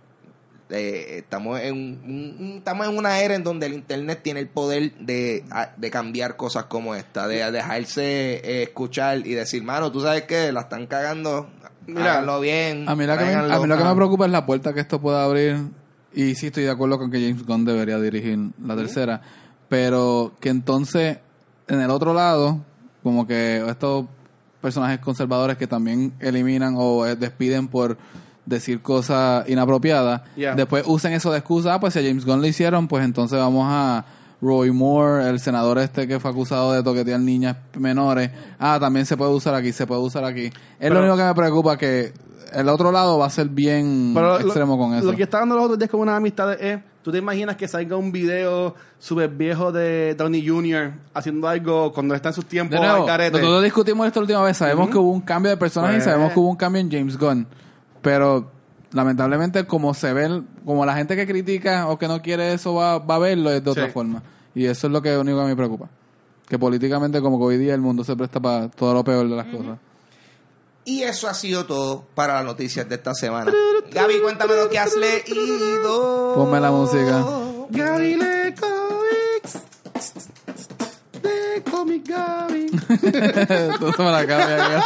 [0.73, 4.47] eh, estamos en un- un- estamos en una era en donde el internet tiene el
[4.49, 5.43] poder de,
[5.77, 10.53] de cambiar cosas como esta, de dejarse eh, escuchar y decir, mano, tú sabes que
[10.53, 11.51] la están cagando,
[11.95, 12.89] Mira, háganlo bien.
[12.89, 13.55] A mí, lo que me, tráiganlo".
[13.55, 13.95] a mí lo que me Ajá.
[13.97, 15.59] preocupa es la puerta que esto pueda abrir.
[16.13, 19.21] Y sí estoy de acuerdo con que James Gunn debería dirigir la tercera.
[19.69, 21.19] Pero que entonces,
[21.69, 22.59] en el otro lado,
[23.03, 24.07] como que estos
[24.61, 27.97] personajes conservadores que también eliminan o eh, despiden por
[28.45, 30.55] decir cosas inapropiadas, Yeah.
[30.55, 31.75] después usen eso de excusa.
[31.75, 34.05] Ah, pues si a James Gunn le hicieron, pues entonces vamos a
[34.43, 38.31] Roy Moore, el senador este que fue acusado de toquetear niñas menores.
[38.59, 40.47] Ah, también se puede usar aquí, se puede usar aquí.
[40.47, 42.13] Es Pero- lo único que me preocupa que
[42.53, 45.07] el otro lado va a ser bien Pero lo- extremo con eso.
[45.11, 47.69] Lo que está dando los otros días como una amistad es, ¿tú te imaginas que
[47.69, 50.93] salga un video súper viejo de Downey Jr.
[51.15, 53.39] haciendo algo cuando está en sus tiempos de nuevo, al carete?
[53.39, 54.57] nosotros discutimos esto la última vez.
[54.57, 56.91] Sabemos que hubo un cambio de personaje y Pues- sabemos que hubo un cambio en
[56.91, 57.47] James Gunn.
[58.03, 58.51] Pero
[58.93, 62.75] lamentablemente, como se ve, el- como la gente que critica o que no quiere eso
[62.75, 63.93] va, va a verlo, es de otra Sí.
[63.93, 64.23] forma.
[64.55, 65.89] Y eso es lo que único que me preocupa.
[66.49, 69.37] Que políticamente, como que hoy día el mundo se presta para todo lo peor de
[69.37, 69.79] las cosas.
[70.85, 73.53] Y eso ha sido todo para las noticias de esta semana.
[73.93, 76.35] Gaby, cuéntame lo que has leído.
[76.35, 77.25] Ponme la música.
[77.71, 79.63] Gaby lee comics.
[81.23, 82.60] De Comic Gaby.
[83.13, 84.85] Tú se me la cambias.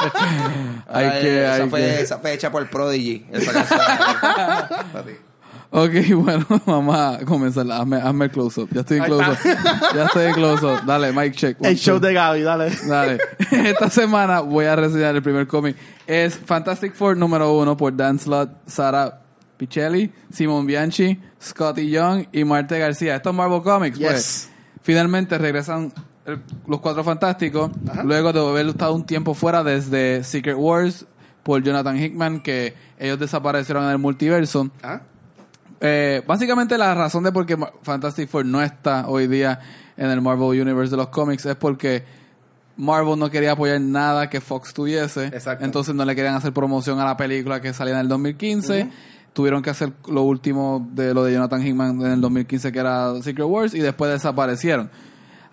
[0.88, 2.00] hay Ay, que, esa, hay fue, que.
[2.00, 3.26] esa fue hecha por Prodigy.
[3.32, 3.80] Esa canción.
[5.70, 7.66] Ok, bueno, vamos a comenzar.
[7.70, 8.68] Hazme, hazme el close-up.
[8.72, 9.36] Ya estoy en close-up.
[9.94, 10.84] ya estoy en close-up.
[10.86, 11.60] Dale, mic check.
[11.60, 12.06] One, El show two.
[12.06, 12.70] de Gaby, dale.
[12.86, 13.18] Dale.
[13.50, 15.76] Esta semana voy a reseñar el primer cómic.
[16.06, 19.20] Es Fantastic Four número uno por Dan Slott, Sara
[19.56, 23.16] Pichelli, Simon Bianchi, Scotty Young y Marte García.
[23.16, 24.08] Estos Marvel Comics, Yes.
[24.08, 24.50] pues.
[24.82, 25.92] Finalmente regresan
[26.26, 27.70] el- los Cuatro Fantásticos,
[28.04, 31.06] luego de haber estado un tiempo fuera desde Secret Wars
[31.42, 34.70] por Jonathan Hickman, que ellos desaparecieron en el multiverso.
[35.80, 39.60] Eh, básicamente la razón de por qué Fantastic Four no está hoy día
[39.96, 42.04] en el Marvel Universe de los cómics es porque
[42.76, 45.26] Marvel no quería apoyar nada que Fox tuviese.
[45.26, 45.64] Exacto.
[45.64, 48.88] Entonces no le querían hacer promoción a la película que salía en el 2015.
[49.34, 53.12] Tuvieron que hacer lo último de lo de Jonathan Hickman en el 2015 que era
[53.22, 54.90] Secret Wars y después desaparecieron.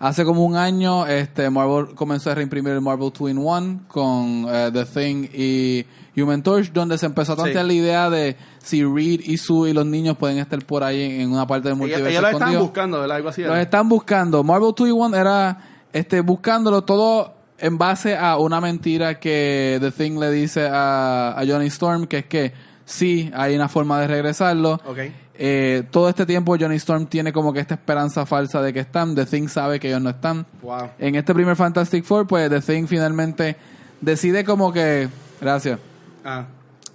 [0.02, 4.46] Hace como un año, este Marvel comenzó a reimprimir el Marvel 2 in 1 con
[4.48, 5.86] eh, The Thing y
[6.20, 7.68] Human Torch, donde se empezó a tantear Sí.
[7.68, 11.30] la idea de si Reed y Sue y los niños pueden estar por ahí en,
[11.30, 12.08] una parte del multiverso.
[12.08, 12.62] ellos lo estaban escondido.
[12.64, 13.16] buscando, ¿verdad?
[13.16, 13.42] Algo así.
[13.42, 14.42] Los están buscando.
[14.42, 15.58] Marvel 2 in 1 era
[15.92, 21.46] este, buscándolo todo en base a una mentira que The Thing le dice a, a
[21.46, 22.52] Johnny Storm, que es que
[22.84, 24.80] sí, hay una forma de regresarlo.
[24.84, 24.98] Ok.
[25.34, 29.14] Eh, todo este tiempo Johnny Storm tiene como que esta esperanza falsa de que están.
[29.14, 30.46] The Thing sabe que ellos no están.
[30.62, 30.90] Wow.
[30.98, 33.56] En este primer Fantastic Four, pues The Thing finalmente
[34.00, 35.08] decide como que...
[35.40, 35.78] Gracias.
[36.24, 36.44] Ah.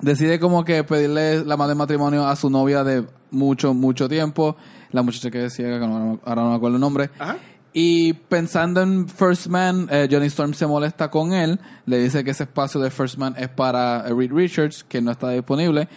[0.01, 4.55] Decide como que pedirle la mano de matrimonio a su novia de mucho, mucho tiempo.
[4.91, 7.09] La muchacha que decía, que no- ahora no me acuerdo el nombre.
[7.19, 7.37] Ajá.
[7.73, 11.59] Y pensando en First Man, eh, Johnny Storm se molesta con él.
[11.85, 15.29] Le dice que ese espacio de First Man es para Reed Richards, que no está
[15.31, 15.87] disponible.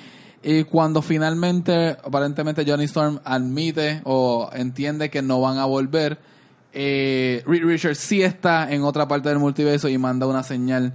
[0.42, 6.18] Y cuando finalmente, aparentemente Johnny Storm admite o entiende que no van a volver,
[6.72, 10.94] eh, Reed Richards sí está en otra parte del multiverso y manda una señal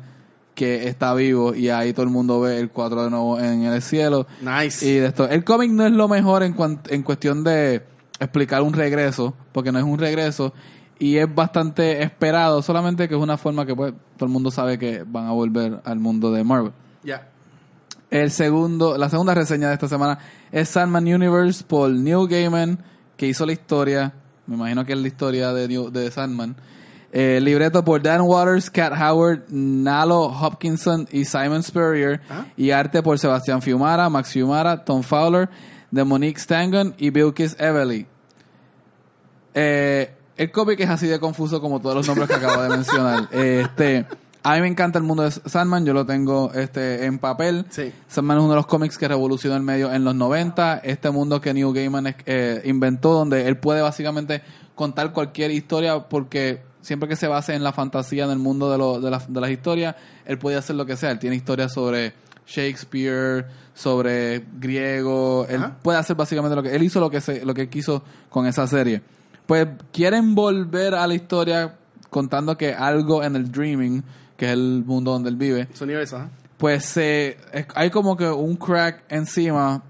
[0.56, 3.82] que está vivo y ahí todo el mundo ve el cuadro de nuevo en el
[3.82, 4.26] cielo.
[4.42, 4.86] Nice.
[4.86, 6.56] Y de esto, el cómic no es lo mejor en,
[6.90, 7.84] en cuestión de
[8.20, 10.54] explicar un regreso, porque no es un regreso
[10.98, 14.80] y es bastante esperado, solamente que es una forma que pues, todo el mundo sabe
[14.80, 16.72] que van a volver al mundo de Marvel.
[17.04, 17.30] Ya.
[18.16, 20.18] El segundo, la segunda reseña de esta semana
[20.50, 22.80] es Sandman Universe por Neil Gaiman,
[23.18, 24.14] que hizo la historia,
[24.48, 26.56] me imagino que es la historia de, New- de Sandman.
[27.12, 32.22] Eh, libreto por Dan Waters, Cat Howard, Nalo Hopkinson y Simon Spurrier.
[32.30, 32.46] Ah.
[32.56, 35.50] Y arte por Sebastián Fiumara, Max Fiumara, Tom Fowler,
[35.92, 38.06] de Monique Stangon y Bilkis Evely.
[39.54, 43.28] Eh, el cómic es así de confuso como todos los nombres que acabo de mencionar.
[43.32, 44.06] Este,
[44.48, 47.66] a mí me encanta el mundo de Sandman, yo lo tengo este en papel.
[47.70, 47.92] Sí.
[48.08, 50.78] Sandman es uno de los cómics que revolucionó el medio en los 90.
[50.84, 54.42] Este mundo que Neil Gaiman eh, inventó, donde él puede básicamente
[54.76, 58.78] contar cualquier historia, porque siempre que se base en la fantasía, en el mundo de,
[58.78, 61.10] lo- de, las- de las historias, él puede hacer lo que sea.
[61.12, 62.14] Él tiene historias sobre
[62.46, 65.46] Shakespeare, sobre griego.
[65.50, 65.78] Él Ajá.
[65.82, 68.66] puede hacer básicamente lo que él hizo, lo que se, lo que quiso con esa
[68.68, 69.02] serie.
[69.46, 71.76] Pues quieren volver a la historia
[72.10, 74.04] contando que algo en el Dreaming,
[74.38, 76.30] que es el mundo donde él vive, Su universo, ajá.
[76.58, 79.84] pues se, es- hay como que un crack encima,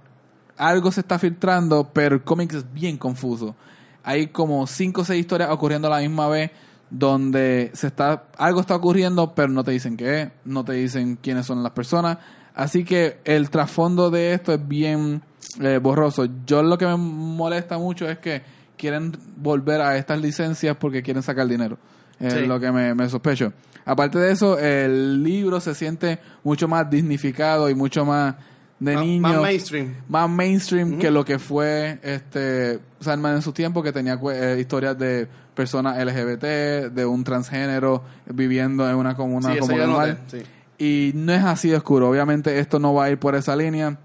[0.57, 3.55] algo se está filtrando, pero el cómic es bien confuso.
[4.03, 6.51] Hay como cinco o seis historias ocurriendo a la misma vez
[6.89, 11.17] donde se está algo está ocurriendo, pero no te dicen qué es, no te dicen
[11.21, 12.17] quiénes son las personas.
[12.53, 15.21] Así que el trasfondo de esto es bien
[15.59, 16.27] eh, borroso.
[16.45, 18.43] Yo lo que me molesta mucho es que
[18.77, 21.77] quieren volver a estas licencias porque quieren sacar dinero.
[22.19, 22.45] Es Sí.
[22.45, 23.51] lo que me, me sospecho.
[23.85, 28.35] Aparte de eso, el libro se siente mucho más dignificado y mucho más
[28.79, 29.21] de Más- niño.
[29.21, 29.93] Más mainstream.
[30.09, 34.97] más mainstream que lo que fue este Sandman en su tiempo, que tenía eh, historias
[34.97, 40.17] de personas LGBT, de un transgénero viviendo en una comuna Sí, como normal.
[40.25, 40.45] noté, sí.
[40.77, 42.09] Y no es así de oscuro.
[42.09, 43.97] Obviamente esto no va a ir por esa línea.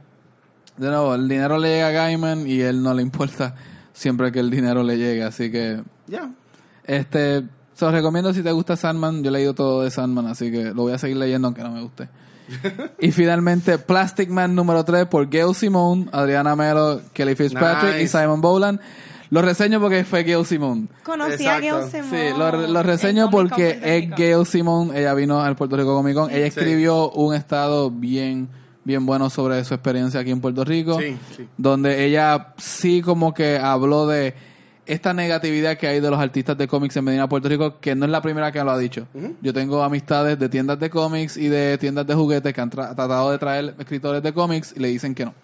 [0.76, 3.56] De nuevo, el dinero le llega a Gaiman y él no le importa
[3.92, 5.24] siempre que el dinero le llegue.
[5.24, 6.30] Así que, Ya.
[6.84, 7.42] este,
[7.80, 9.22] se los recomiendo si te gusta Sandman.
[9.24, 11.70] Yo he leído todo de Sandman, así que lo voy a seguir leyendo aunque no
[11.72, 12.08] me guste.
[13.00, 18.18] y finalmente, Plastic Man número 3 por Gail Simone, Adriana Melo, Kelly Fitzpatrick y Nice.
[18.18, 18.80] Simon Bowland.
[19.30, 20.88] Lo reseño porque fue Gail Simone.
[21.04, 21.88] Conocí a Exacto.
[21.88, 22.30] Gail Simone.
[22.30, 24.10] Sí, lo, lo reseño porque es.
[24.10, 28.48] Gail Simone, ella vino al Puerto Rico Comic Con, ella escribió un estado bien,
[28.84, 31.48] bien bueno sobre su experiencia aquí en Puerto Rico, Sí, sí.
[31.56, 34.34] donde ella sí como que habló de
[34.92, 38.04] esta negatividad que hay de los artistas de cómics en Medina, Puerto Rico, que no
[38.06, 39.06] es la primera que lo ha dicho.
[39.40, 42.94] Yo tengo amistades de tiendas de cómics y de tiendas de juguetes que han tra-
[42.94, 45.34] tratado de traer escritores de cómics y le dicen que no.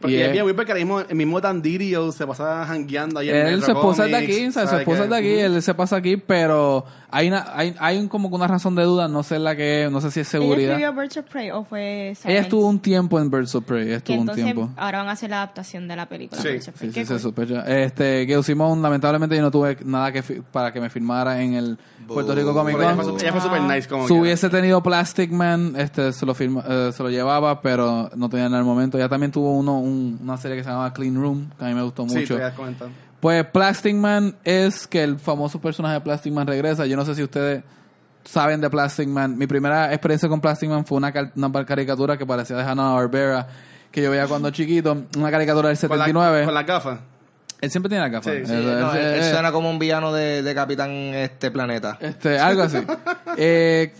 [0.00, 2.64] Porque Y es es- bien weird porque ahora mismo el mismo Dan Didio se pasa
[2.66, 5.10] jangueando ahí en Él, su esposa es de aquí, o sea, su ¿sabes esposa es
[5.10, 8.48] de aquí, él se pasa aquí, pero hay una, hay, hay un, como que una
[8.48, 10.72] razón de duda, no sé la que, no sé si es ¿Ella seguridad.
[10.72, 12.40] escribió Birds of Prey o fue Ella Silence?
[12.42, 14.70] estuvo un tiempo en Birds of Prey, ella Que estuvo un entonces tiempo.
[14.76, 16.92] ahora van a hacer la adaptación de la película Sí, Birds of Prey.
[16.92, 17.60] Sí, sí, se sospecha.
[17.82, 21.78] Este, Gail Simone, lamentablemente yo no tuve nada que para que me firmara en el
[22.08, 23.04] Puerto Rico Comic Pero ella Con.
[23.14, 26.62] fue, ella fue super nice como Si hubiese tenido Plastic Man, este, se lo firma,
[26.68, 28.98] eh, se lo llevaba, pero no tenía en el momento.
[28.98, 31.74] Ella también tuvo uno, un- una serie que se llama Clean Room, que a mí
[31.74, 32.36] me gustó Sí, mucho.
[32.36, 32.42] te.
[33.20, 36.84] Pues Plastic Man es que el famoso personaje de Plastic Man regresa.
[36.86, 37.62] Yo no sé si ustedes
[38.24, 39.36] saben de Plastic Man.
[39.38, 43.46] Mi primera experiencia con Plastic Man fue una, una caricatura que parecía de Hanna-Barbera
[43.90, 45.04] que yo veía cuando chiquito.
[45.16, 46.44] Una caricatura del Con la- 79.
[46.44, 46.98] Con las gafas.
[47.64, 48.22] Él siempre tiene la.
[48.22, 50.90] Sí, Él- sí, él- No, él, él él- suena como un villano de, de Capitán
[50.90, 51.98] este planeta.
[52.00, 52.78] este, algo así.
[53.36, 53.92] eh,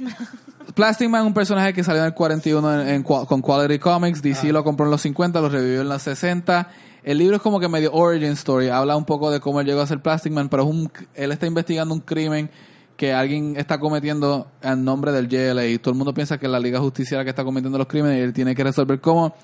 [0.74, 4.22] Plastic Man es un personaje que salió en el 41 en- en con Quality Comics.
[4.22, 6.68] DC lo compró en los 50, lo revivió en los 60.
[7.02, 8.68] El libro es como que medio origin story.
[8.68, 11.32] Habla un poco de cómo él llegó a ser Plastic Man, pero es un, él
[11.32, 12.50] está investigando un crimen
[12.96, 16.52] que alguien está cometiendo en nombre del JLA y todo el mundo piensa que es
[16.52, 19.34] la Liga Justiciera que está cometiendo los crímenes y él tiene que resolver cómo.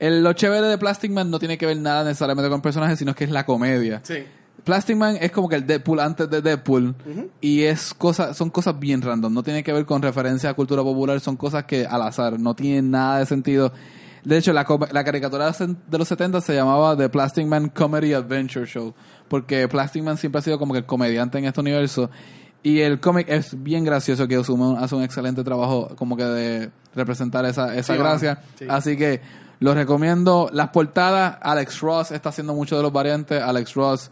[0.00, 2.96] El, lo chévere de Plastic Man no tiene que ver nada necesariamente con el personaje,
[2.96, 4.00] sino que es la comedia.
[4.02, 4.24] Sí.
[4.64, 6.94] Plastic Man es como que el Deadpool antes de Deadpool
[7.40, 10.82] y es cosa, son cosas bien random, no tiene que ver con referencia a cultura
[10.82, 13.72] popular, son cosas que al azar, no tienen nada de sentido.
[14.24, 18.66] De hecho, la, la caricatura de los 70 se llamaba The Plastic Man Comedy Adventure
[18.66, 18.92] Show.
[19.28, 22.10] Porque Plastic Man siempre ha sido como que el comediante en este universo.
[22.62, 26.70] Y el cómic es bien gracioso, que Osumo hace un excelente trabajo como que de
[26.94, 28.42] representar esa, esa Sí, gracia.
[28.58, 28.66] Sí.
[28.68, 29.22] Así que
[29.60, 30.50] los recomiendo.
[30.52, 33.40] Las portadas, Alex Ross está haciendo mucho de los variantes.
[33.42, 34.10] Alex Ross,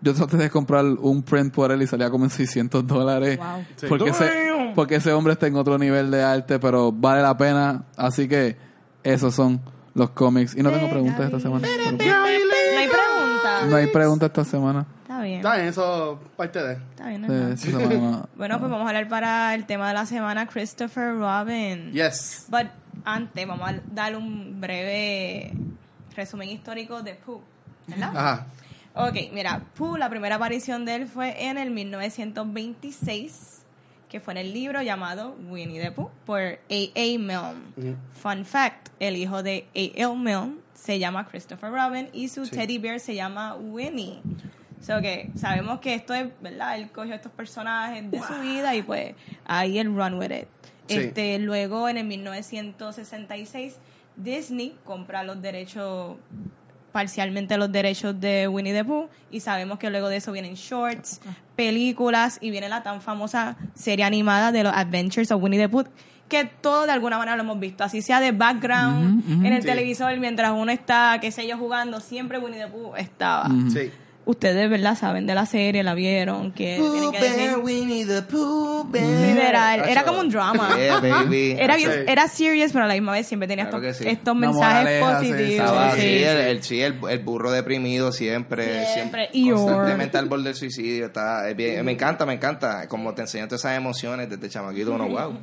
[0.00, 3.38] yo traté de comprar un print por él y salía como en 600 dólares.
[3.38, 3.64] Wow.
[3.76, 3.86] Sí.
[3.88, 7.84] Porque, ese, porque ese hombre está en otro nivel de arte, pero vale la pena.
[7.96, 8.56] Así que
[9.02, 9.60] esos son
[9.94, 10.54] los cómics.
[10.56, 11.66] Y no tengo preguntas esta semana.
[11.66, 12.14] pero- No
[12.78, 13.66] hay pregunta.
[13.68, 14.86] No hay preguntas esta semana.
[15.02, 15.36] Está bien.
[15.38, 16.72] Está bien, eso parte de.
[16.74, 17.22] Está bien.
[18.00, 18.28] No.
[18.36, 21.92] Bueno, pues vamos a hablar para el tema de la semana, Christopher Robin.
[21.92, 22.46] Yes.
[22.48, 22.68] But
[23.04, 25.52] antes, vamos a dar un breve
[26.14, 27.40] resumen histórico de Pooh.
[27.86, 28.16] ¿Verdad?
[28.16, 28.46] Ajá.
[28.94, 33.62] Ok, mira, Pooh, la primera aparición de él fue en el 1926,
[34.08, 36.58] que fue en el libro llamado Winnie the Pooh por A.A.
[37.18, 37.62] Milne.
[37.76, 37.96] Ujú.
[38.20, 40.16] Fun fact, el hijo de A.L.
[40.16, 42.52] Milne se llama Christopher Robin y su Sí.
[42.52, 44.20] teddy bear se llama Winnie.
[44.80, 46.76] So que sabemos que esto es, ¿verdad?
[46.78, 50.48] Él cogió estos personajes de su vida y pues ahí el run with it.
[50.90, 50.98] Sí.
[51.00, 53.76] Este, luego en el 1966
[54.16, 56.16] Disney compra los derechos
[56.92, 61.20] parcialmente los derechos de Winnie the Pooh y sabemos que luego de eso vienen shorts,
[61.54, 65.84] películas y viene la tan famosa serie animada de los Adventures of Winnie the Pooh
[66.28, 69.68] que todo de alguna manera lo hemos visto, así sea de background en el Sí.
[69.68, 73.48] televisor mientras uno está, qué sé yo, jugando, siempre Winnie the Pooh estaba.
[73.72, 73.90] Sí.
[74.30, 74.96] Ustedes, ¿verdad?
[74.96, 77.56] Saben de la serie, la vieron, que tienen que decir...
[77.62, 80.70] Winnie the Pooh Literal, era como un drama.
[80.78, 81.56] Yeah, baby.
[81.58, 81.98] Era, bien, Sí.
[82.06, 84.08] era serious, pero a la misma vez siempre tenía Claro estos, sí.
[84.08, 85.70] estos mensajes moraleja, sí, positivos.
[85.70, 85.76] Sí.
[86.00, 89.28] así, el, el- sí, el, el burro deprimido siempre, Siempre.
[89.32, 91.06] siempre constantemente al borde del suicidio.
[91.06, 92.86] Está, es bien- me encanta, me encanta.
[92.88, 95.38] Como te enseñan todas esas emociones desde chamaquito, uno, wow.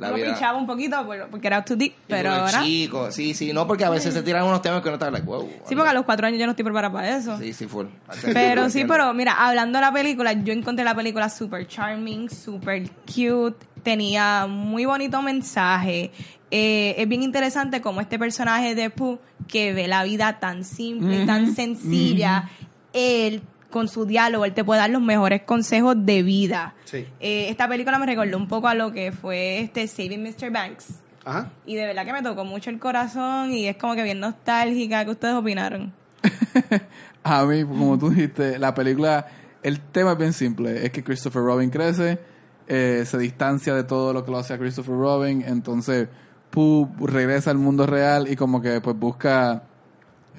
[0.00, 0.32] La Lo vida.
[0.34, 2.62] pichaba un poquito por- porque era too deep, Y pero ahora...
[2.62, 5.26] chico, sí, sí, no, porque a veces se tiran unos temas que uno está like,
[5.26, 5.48] wow.
[5.68, 7.38] Sí, porque a los cuatro años yo no estoy preparada para eso.
[7.38, 7.86] Sí, sí, full.
[8.32, 12.82] Pero sí, pero mira, hablando de la película, yo encontré la película super charming, super
[13.06, 16.10] cute, tenía muy bonito mensaje.
[16.50, 21.24] Eh, es bien interesante como este personaje de Pooh, que ve la vida tan simple,
[21.26, 22.48] tan sencilla,
[22.92, 26.74] él con su diálogo, él te puede dar los mejores consejos de vida.
[26.84, 27.06] Sí.
[27.20, 30.50] Eh, esta película me recordó un poco a lo que fue este Saving Mr.
[30.50, 31.00] Banks.
[31.24, 31.50] Ajá.
[31.66, 35.04] Y de verdad que me tocó mucho el corazón y es como que bien nostálgica.
[35.04, 35.92] ¿Qué ustedes opinaron?
[37.22, 39.26] A mí, como tú dijiste, la película,
[39.62, 40.84] el tema es bien simple.
[40.84, 42.18] Es que Christopher Robin crece,
[42.66, 46.08] eh, se distancia de todo lo que lo hace a Christopher Robin, entonces
[46.50, 49.62] Pooh regresa al mundo real y como que pues busca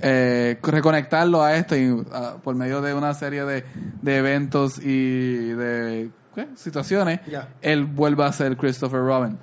[0.02, 3.64] eh, reconectarlo a esto y, ah, por medio de una serie de,
[4.02, 6.48] de eventos y de ¿qué?
[6.56, 7.50] situaciones, Ya.
[7.62, 9.38] él vuelve a ser Christopher Robin.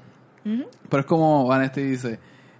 [0.89, 2.19] Pero es como Vanesti dice,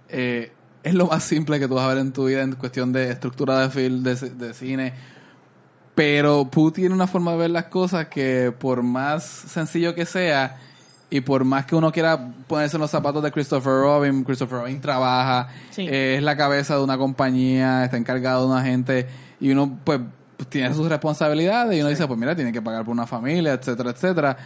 [0.09, 0.51] eh,
[0.83, 3.09] es lo más simple que tú vas a ver en tu vida en cuestión de
[3.09, 4.93] estructura de film, de, de cine.
[5.95, 10.57] Pero Pooh tiene una forma de ver las cosas que por más sencillo que sea
[11.09, 14.79] y por más que uno quiera ponerse en los zapatos de Christopher Robin, Christopher Robin
[14.81, 15.87] trabaja, Sí.
[15.89, 19.07] eh, es la cabeza de una compañía, está encargado de una gente
[19.39, 19.99] y uno pues
[20.49, 23.91] tiene sus responsabilidades y uno dice pues mira tiene que pagar por una familia, etcétera,
[23.91, 24.37] etcétera.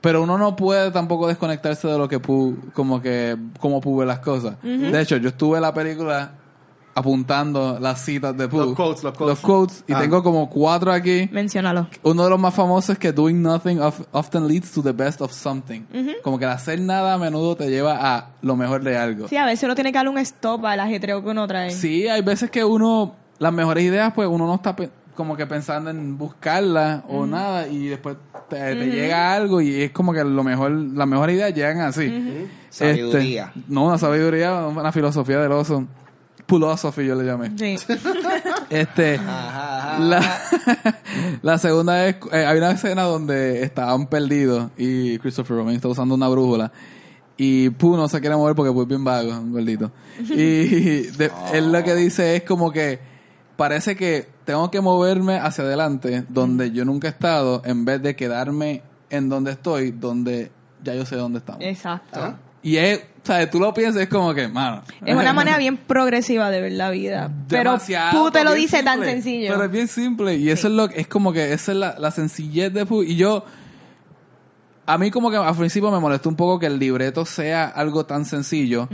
[0.00, 4.06] Pero uno no puede tampoco desconectarse de lo que Pooh, como que, como Pooh ve
[4.06, 4.54] las cosas.
[4.62, 6.30] De hecho, yo estuve en la película
[6.98, 8.58] apuntando las citas de Pooh.
[8.66, 9.38] Los quotes, los quotes.
[9.40, 10.00] quotes, y Ah.
[10.00, 11.28] tengo como cuatro aquí.
[11.32, 11.88] Menciónalo.
[12.02, 15.20] Uno de los más famosos es que doing nothing of- often leads to the best
[15.20, 15.82] of something.
[16.22, 19.28] Como que el hacer nada a menudo te lleva a lo mejor de algo.
[19.28, 21.70] Sí, a veces uno tiene que darle un stop al ajetreo que uno trae.
[21.70, 25.46] Sí, hay veces que uno, las mejores ideas, pues uno no está pe- como que
[25.46, 28.16] pensando en buscarlas o nada y después
[28.48, 32.46] te, te llega algo y es como que lo mejor, las mejores ideas llegan así.
[32.70, 33.52] Sabiduría.
[33.54, 35.84] Este, no, una sabiduría, una filosofía del oso.
[36.48, 37.52] Philosophy yo le llamé.
[37.56, 37.76] Sí.
[38.70, 39.98] Este, Ajá, ajá.
[39.98, 40.40] la,
[41.42, 46.14] la segunda es, eh, hay una escena donde estaban perdidos y Christopher Robin está usando
[46.14, 46.70] una brújula
[47.36, 49.90] y Pooh no se quiere mover porque Pooh es bien vago, un gordito.
[50.20, 52.98] Y de- él lo que dice es como que
[53.56, 58.16] parece que tengo que moverme hacia adelante donde yo nunca he estado en vez de
[58.16, 60.50] quedarme en donde estoy, donde
[60.84, 61.62] ya yo sé dónde estamos.
[61.62, 62.34] Exacto.
[62.62, 64.82] Y es, o sea, tú lo piensas es como que, mano.
[65.04, 67.30] Es una manera bien progresiva de ver la vida.
[67.46, 67.76] Pero
[68.10, 69.52] tú te lo dices tan sencillo.
[69.52, 70.36] Pero es bien simple.
[70.36, 73.02] Y eso es lo que es como que esa es la, la sencillez de Pooh.
[73.02, 73.44] Y yo.
[74.86, 78.06] A mí, como que al principio me molestó un poco que el libreto sea algo
[78.06, 78.88] tan sencillo.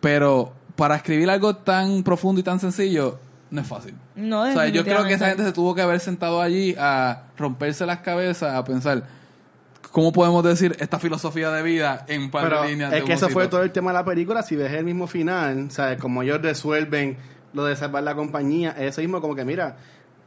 [0.00, 3.20] Pero para escribir algo tan profundo y tan sencillo,
[3.50, 3.94] no es fácil.
[4.16, 7.22] No, O sea, yo creo que esa gente se tuvo que haber sentado allí a
[7.38, 9.04] romperse las cabezas, a pensar
[9.96, 12.92] ¿cómo podemos decir esta filosofía de vida en par Pero de líneas?
[12.92, 14.42] es de que eso fue todo el tema de la película.
[14.42, 15.98] Si ves el mismo final, ¿sabes?
[15.98, 17.16] Como ellos resuelven
[17.54, 19.76] lo de salvar la compañía, eso mismo como que, mira,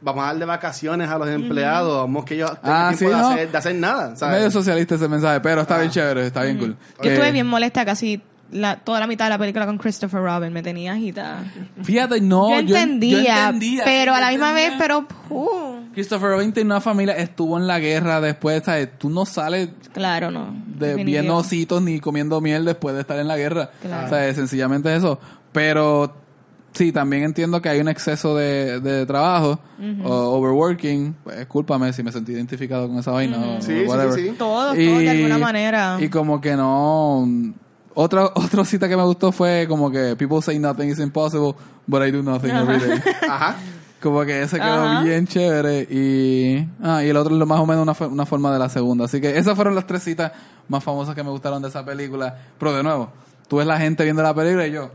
[0.00, 3.22] vamos a darle vacaciones a los empleados, vamos que ellos tengan Ah, tiempo sí, de,
[3.22, 3.28] no.
[3.28, 4.38] hacer, de hacer nada, ¿sabes?
[4.38, 6.76] Medio socialista ese mensaje, pero está bien chévere, está bien cool.
[7.04, 10.52] Yo estuve bien molesta casi la, toda la mitad de la película con Christopher Robin.
[10.52, 11.44] Me tenía agitada.
[11.84, 13.54] Fíjate, no, yo, yo, yo entendía,
[13.84, 15.06] pero a la misma vez, pero...
[15.28, 18.90] uh, Christopher Robin tiene una familia, estuvo en la guerra después, ¿sabes?
[18.98, 20.54] Tú no sales claro, no.
[20.78, 23.70] de viendo ositos ni comiendo miel después de estar en la guerra.
[23.82, 24.06] Claro.
[24.06, 25.18] O sea, sencillamente eso.
[25.52, 26.14] Pero
[26.72, 29.58] sí, también entiendo que hay un exceso de, de trabajo,
[30.04, 31.16] o overworking.
[31.24, 33.38] Pues cúlpame si me sentí identificado con esa vaina.
[33.38, 34.12] o Sí, sí, whatever.
[34.14, 34.34] sí, sí.
[34.38, 35.96] Todos, todos de alguna manera.
[36.00, 37.26] Y como que no...
[37.92, 41.54] Otra, otra cita que me gustó fue como que people say nothing is impossible,
[41.88, 43.02] but I do nothing every day.
[43.28, 43.56] Ajá.
[44.00, 45.02] Como que ese quedó Ajá.
[45.02, 48.52] bien chévere y ah, y el otro es lo más o menos una, una forma
[48.52, 49.04] de la segunda.
[49.04, 50.32] Así que esas fueron las tres citas
[50.68, 52.36] más famosas que me gustaron de esa película.
[52.58, 53.10] Pero de nuevo,
[53.48, 54.90] tú ves la gente viendo la película y yo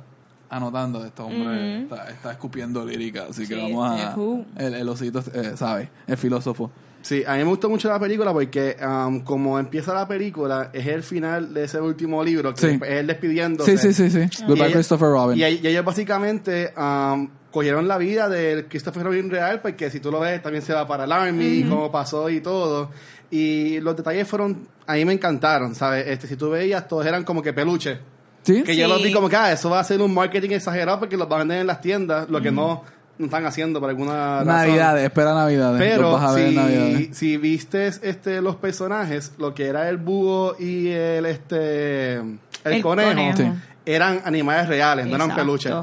[0.50, 4.16] anotando, este hombre está, está escupiendo lírica, así que Sí, vamos a...
[4.58, 6.72] el osito, eh, sabe, el filósofo.
[7.06, 10.88] Sí, a mí me gustó mucho la película porque um, como empieza la película, es
[10.88, 12.80] el final de ese último libro, que Sí.
[12.82, 13.78] es él despidiéndose.
[13.78, 14.44] Sí, sí, sí, sí.
[14.48, 15.38] Goodbye ella- Christopher Robin.
[15.38, 20.10] Y, y ellos básicamente um, cogieron la vida del Christopher Robin real, porque si tú
[20.10, 22.90] lo ves, también se va para el Army, cómo pasó y todo.
[23.30, 26.08] Y los detalles fueron, a mí me encantaron, ¿sabes?
[26.08, 28.00] Este, si tú veías, todos eran como que peluches.
[28.42, 28.64] ¿Sí?
[28.64, 31.18] Que yo los vi como que, ah, eso va a ser un marketing exagerado porque
[31.18, 32.84] los van a vender en las tiendas, lo que no,
[33.18, 34.48] no están haciendo por alguna razón.
[34.48, 35.80] Navidades, espera Navidades.
[35.80, 37.08] Pero vas a ver en si, Navidades.
[37.18, 42.82] si viste este, los personajes, lo que era el búho y el este el, El
[42.82, 43.38] conejo, conejo.
[43.38, 43.52] Sí.
[43.86, 45.74] eran animales reales, no eran peluches.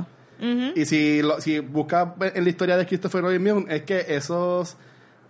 [0.75, 4.77] Y si, lo- si buscas en la historia de Christopher Robin Milne, es que esos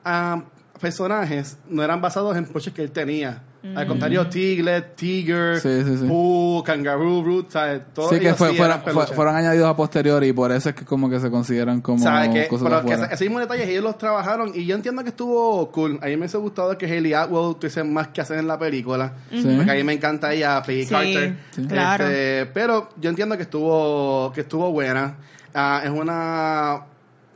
[0.07, 0.43] ah,
[0.81, 3.43] personajes no eran basados en peluches que él tenía.
[3.77, 6.05] Al contrario, Tiglet, Tiger, Sí, sí, sí.
[6.07, 7.83] Pooh, Kangaroo, Brute, ¿sabes?
[7.95, 10.75] Todos Sí, que fue- sí fueron, fue- fueron añadidos a posteriori y por eso es
[10.75, 13.71] que como que se consideran como ¿Sabes que, cosas pero que ese, ese mismo detalle
[13.71, 15.99] ellos los trabajaron y yo entiendo que estuvo cool.
[16.03, 19.13] A mí me hubiese gustado que Haley Atwell tuviese más que hacer en la película.
[19.31, 19.43] Sí.
[19.57, 21.37] Porque a mí me encanta ella, Peggy Sí, Carter.
[21.53, 21.67] sí.
[21.69, 22.07] claro.
[22.09, 25.15] Este, pero yo entiendo que estuvo que estuvo buena.
[25.55, 26.81] Ah, es una...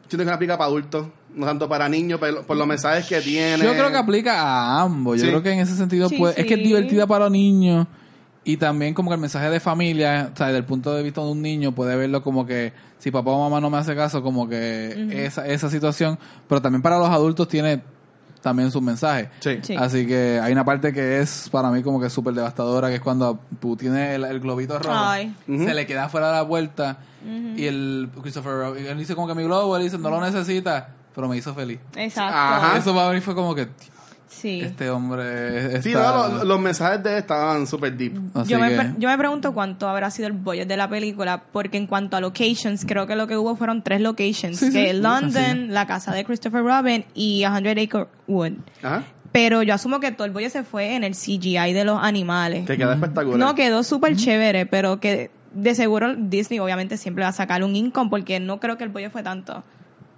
[0.09, 1.07] Que es una aplica para adultos,
[1.41, 3.63] tanto para niños, pero por los mensajes que tiene.
[3.65, 5.17] Yo creo que aplica a ambos.
[5.19, 5.29] Yo Sí.
[5.31, 7.87] creo que en ese sentido Sí, puede- es que es divertida para los niños
[8.45, 11.21] y también como que el mensaje de familia, o sea, desde el punto de vista
[11.21, 14.23] de un niño puede verlo como que si papá o mamá no me hace caso,
[14.23, 16.19] como que esa, esa situación,
[16.49, 17.83] pero también para los adultos tiene
[18.41, 19.29] también su mensaje.
[19.41, 19.59] Sí.
[19.63, 19.75] Sí.
[19.77, 23.01] Así que hay una parte que es para mí como que súper devastadora, que es
[23.01, 25.35] cuando tú tienes el, el globito rojo, Ay.
[25.47, 26.99] se le queda fuera de la puerta
[27.57, 30.91] y el Christopher Robin, él dice como que mi globo, él dice no lo necesita,
[31.17, 31.81] pero me hizo feliz.
[31.97, 32.33] Exacto.
[32.37, 32.79] Ajá.
[32.79, 33.67] Eso para mí fue como que
[34.29, 34.61] Sí.
[34.61, 38.13] este hombre Sí, no, los, los mensajes de él estaban súper deep.
[38.35, 41.43] Así Yo me, que- yo me pregunto cuánto habrá sido el budget de la película,
[41.53, 44.73] porque en cuanto a locations, creo que lo que hubo fueron tres locations, Sí, sí.
[44.73, 48.53] que London, la casa de Christopher Robin y 100 Acre Wood.
[48.83, 49.05] Ajá.
[49.33, 52.67] Pero yo asumo que todo el budget se fue en el CGI de los animales.
[52.67, 53.39] Que queda espectacular.
[53.39, 57.75] No, quedó súper chévere, pero que de seguro Disney obviamente siempre va a sacar un
[57.77, 59.63] income porque no creo que el budget fue tanto.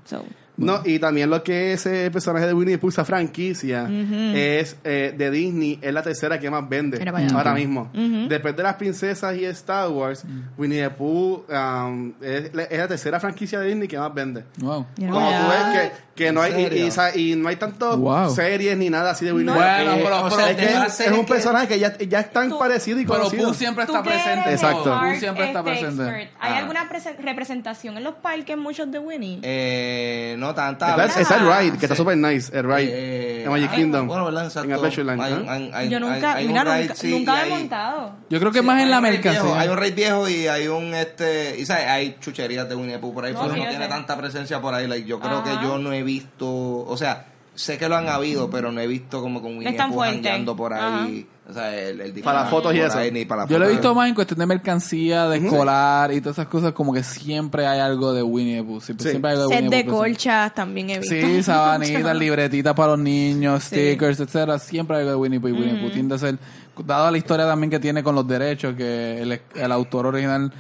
[0.05, 0.25] So,
[0.59, 3.89] No, y también lo que es el personaje de Winnie the Pooh, esa franquicia,
[4.35, 6.99] es eh, de Disney, es la tercera que más vende
[7.35, 7.91] ahora mismo.
[8.29, 10.25] Después de las princesas y Star Wars,
[10.57, 14.45] Winnie the Pooh um, es, la- es la tercera franquicia de Disney que más vende.
[14.59, 14.87] Wow.
[14.99, 18.31] Como tú ves que, que no hay y, y, sa- y no hay tantas Wow.
[18.31, 20.03] series ni nada así de Winnie the Bueno, Pooh.
[20.05, 22.99] pero- O pero sea, es, un que- personaje que ya, ya es tan Tú- parecido
[22.99, 23.47] y Pero conocido.
[23.49, 24.51] Pooh siempre está presente.
[24.53, 24.85] Exacto.
[25.01, 26.03] Pooh siempre está presente.
[26.03, 26.59] ¿Hay Ah.
[26.59, 29.39] alguna presen- representación en los parques muchos de Winnie?
[29.43, 30.87] Eh, no tanta.
[30.91, 31.21] Está, ¿verdad?
[31.21, 32.89] está el ride, que está súper nice, el ride.
[32.93, 34.07] Eh, en Magic ah, Kingdom.
[34.07, 34.45] Bueno, ¿verdad?
[34.47, 34.69] Exacto.
[34.69, 35.21] En Adventureland.
[35.23, 38.13] Hay- hay- hay- yo nunca, hay mira, ride, nunca, sí, nunca he hay- montado.
[38.31, 39.61] Yo creo que Sí, más en la mercancía.
[39.61, 42.99] Hay un raid viejo y hay un este y sabes, hay chucherías de Winnie the
[42.99, 43.91] Pooh por ahí, No, pero sí, no tiene sé.
[43.91, 44.87] tanta presencia por ahí.
[44.87, 45.45] Like, yo creo Ajá.
[45.61, 47.27] que yo no he visto, o sea,
[47.59, 50.73] sé que lo han habido, pero no he visto como con Winnie Pooh jangueando por
[50.73, 52.99] ahí, o sea, el, el Para disfraz fotos y eso.
[52.99, 56.21] ahí, ni para Yo lo he visto más en cuestión de mercancía, de escolar y
[56.21, 58.81] todas esas cosas, como que siempre hay algo de Winnie the Pooh.
[58.81, 59.11] Siempre, Sí.
[59.11, 61.15] siempre hay algo Set Winnie de the Pooh colchas también he visto.
[61.17, 63.75] Sí, sabanitas, libretitas para los niños, Sí.
[63.75, 64.59] stickers, etcétera.
[64.61, 65.91] Siempre hay algo de Winnie Pooh y Winnie Pooh.
[65.91, 66.39] Tiende a ser,
[66.87, 70.53] dado la historia también que tiene con los derechos, que el, el autor original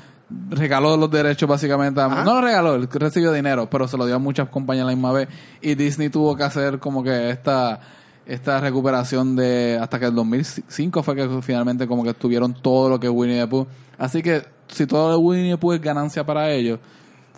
[0.51, 2.01] regaló los derechos básicamente.
[2.01, 2.24] a- Ajá.
[2.24, 4.95] no los regaló, él recibió dinero, pero se lo dio a muchas compañías a la
[4.95, 5.29] misma vez.
[5.61, 7.81] Y Disney tuvo que hacer como que esta
[8.26, 13.01] esta recuperación de hasta que el 2005 fue que finalmente como que tuvieron todo lo
[13.01, 13.66] que es Winnie the Pooh.
[13.97, 16.79] Así que si todo lo de Winnie the Pooh es ganancia para ellos,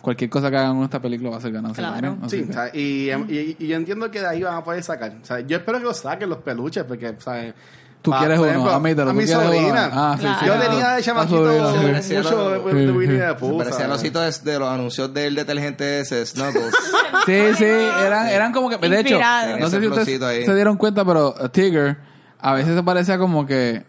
[0.01, 2.17] cualquier cosa que hagan en esta película va a ser ganancia Claro.
[2.27, 4.83] Sí, que- o sea, y, y, y yo entiendo que de ahí van a poder
[4.83, 5.15] sacar.
[5.21, 7.53] O sea, yo espero que lo saquen los peluches, porque, ¿sabes?
[8.01, 9.09] Tú quieres uno, ejemplo, admítelo.
[9.11, 9.53] a tú mi quieres uno.
[9.53, 9.89] sobrina.
[9.93, 10.45] Ah, sí, sí.
[10.47, 10.69] Yo claro.
[10.71, 13.57] tenía de A chamaquito mucho de, de Winnie the Se Pooh.
[13.59, 13.89] parecía a ¿sabes?
[13.89, 16.73] los hitos de, de los anuncios del detergente ese, Snuggles.
[17.27, 19.59] Sí, sí, eran, eran como que, de hecho, Inspirado.
[19.59, 20.43] no sé si ustedes ahí.
[20.45, 21.97] se dieron cuenta, pero uh, Tigger
[22.39, 23.85] a veces se parecía como que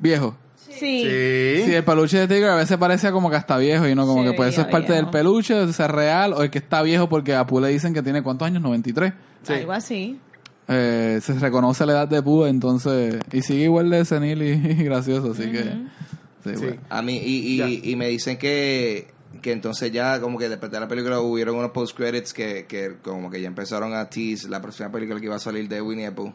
[0.00, 0.34] viejo.
[0.56, 0.72] Sí.
[1.04, 1.62] Sí.
[1.66, 4.24] Sí, el peluche de Tigger a veces parecía como que hasta viejo y no como
[4.24, 5.02] Sí, que pues eso es parte viejo.
[5.02, 7.94] del peluche, de ser real o el que está viejo porque a Pooh le dicen
[7.94, 9.12] que tiene cuántos años, 93.
[9.44, 9.52] Sí.
[9.52, 10.18] Algo así.
[10.68, 14.50] Eh, se reconoce la edad de Pooh, entonces y sigue igual de senil y,
[14.80, 15.70] y gracioso, así que sí,
[16.44, 16.52] Sí.
[16.56, 16.80] bueno.
[16.90, 19.08] A mí, y, y, y me dicen que,
[19.42, 22.96] que entonces ya como que después de la película hubieron unos post credits que, que
[23.02, 26.06] como que ya empezaron a tease la próxima película que iba a salir de Winnie
[26.06, 26.32] the Pooh.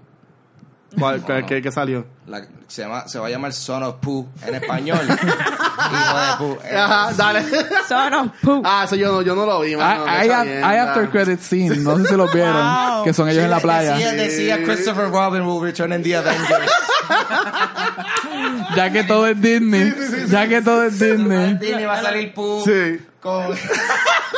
[0.98, 2.06] ¿Cuál, cuál- qué, qué salió?
[2.28, 5.00] La- se, llama, se va a llamar Son of Pooh en español.
[5.10, 6.58] Hijo de Pooh.
[6.64, 7.44] Eh, Ajá, dale.
[7.88, 8.62] Son of Pooh.
[8.66, 10.06] Ah, eso yo no, yo no lo vi, mano.
[10.08, 13.04] Hay, after credit scene, no sé si los vieron, Wow.
[13.04, 13.94] que son ellos en la playa.
[13.96, 16.72] Decía, decía Christopher Robin will return in the Avengers.
[18.76, 19.94] Ya que todo es Disney,
[20.30, 21.56] ya que todo es Disney.
[21.56, 23.00] Disney va a salir Pooh Sí.
[23.20, 23.48] con,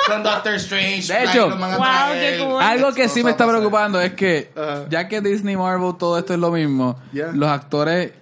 [0.07, 1.13] con Doctor Strange.
[1.13, 1.57] De hecho, Wow,
[2.13, 2.61] qué cool.
[2.61, 4.51] Algo que sí me está preocupando es que,
[4.89, 7.31] ya que Disney, Marvel, todo esto es lo mismo, Yeah.
[7.33, 8.13] los actores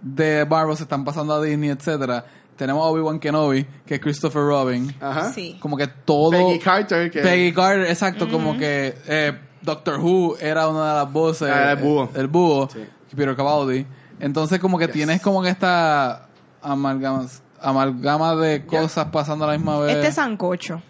[0.00, 2.24] de Marvel se están pasando a Disney, etcétera.
[2.56, 4.94] Tenemos a Obi-Wan Kenobi, que es Christopher Robin.
[5.00, 5.32] Ajá.
[5.32, 5.56] Sí.
[5.60, 6.30] Como que todo...
[6.30, 11.12] Peggy Carter, que Peggy Carter, exacto, como que eh, Doctor Who era una de las
[11.12, 11.50] voces.
[11.50, 12.10] Ah, el búho.
[12.14, 12.84] El búho, Sí.
[13.16, 13.86] Peter Capaldi.
[14.20, 16.28] Entonces como que tienes como que esta
[16.62, 17.26] amalgama,
[17.60, 19.96] amalgama de cosas pasando a la misma vez.
[19.96, 20.80] Este sancocho.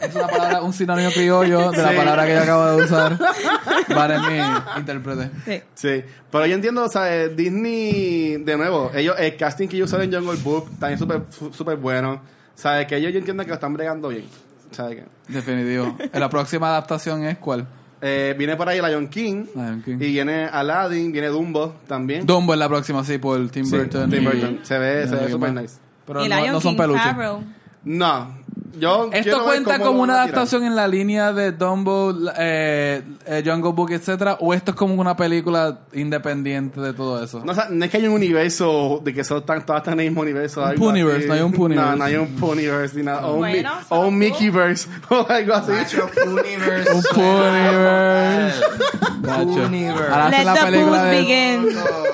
[0.00, 1.96] Es una palabra, un sinónimo criollo de la Sí.
[1.96, 3.18] palabra que yo acabo de usar.
[3.88, 5.30] Vale, mi intérprete.
[5.44, 5.62] Sí.
[5.74, 9.88] Sí, pero yo entiendo, o sea, eh, Disney, de nuevo, ellos, el casting que ellos
[9.90, 12.20] usaron en Jungle Book también súper súper bueno.
[12.54, 12.86] ¿Sabes?
[12.86, 14.24] Que ellos yo entiendo que lo están bregando bien.
[14.70, 15.04] ¿Sabes qué?
[15.32, 15.96] Definitivo.
[16.12, 17.66] La próxima adaptación es cuál?
[18.00, 19.46] Eh, viene por ahí Lion King.
[19.54, 19.94] Lion King.
[19.94, 22.26] Y viene Aladdin, viene Dumbo también.
[22.26, 24.10] Dumbo es la próxima, sí, por Tim Sí, Burton.
[24.10, 24.60] Tim y- Burton.
[24.62, 25.52] Se ve, se ve más.
[25.54, 25.74] nice.
[26.06, 27.02] Pero y no, Lion no son King peluches.
[27.02, 27.42] Favreau.
[27.84, 28.38] No.
[28.78, 33.90] Yo ¿Esto cuenta como una adaptación en la línea de Dumbo, eh, eh, Jungle Book,
[33.92, 34.36] etcétera?
[34.40, 37.42] ¿O esto es como una película independiente de todo eso?
[37.44, 39.94] No, o sea, no es que hay un universo de que son tan, todas están
[39.94, 40.60] en el mismo universo.
[40.62, 41.28] Un algo Puniverse, así.
[41.28, 41.90] no hay un Puniverse.
[41.90, 43.26] No, no hay un Puniverse ni nada.
[43.26, 44.18] O un, Bueno, Mi- o un.
[44.18, 45.72] Mickeyverse o algo así.
[45.72, 46.92] Nacho, Pooniverse.
[46.92, 48.64] Un Puniverse.
[49.22, 50.12] Puniverse.
[50.12, 51.10] Ahora hacen la película de...
[51.20, 51.68] begin.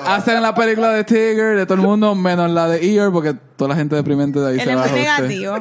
[0.05, 3.69] Hacen la película de Tigger, de todo el mundo, menos la de Ear, porque toda
[3.69, 4.87] la gente deprimente de ahí se va.
[4.87, 5.55] muy negativo.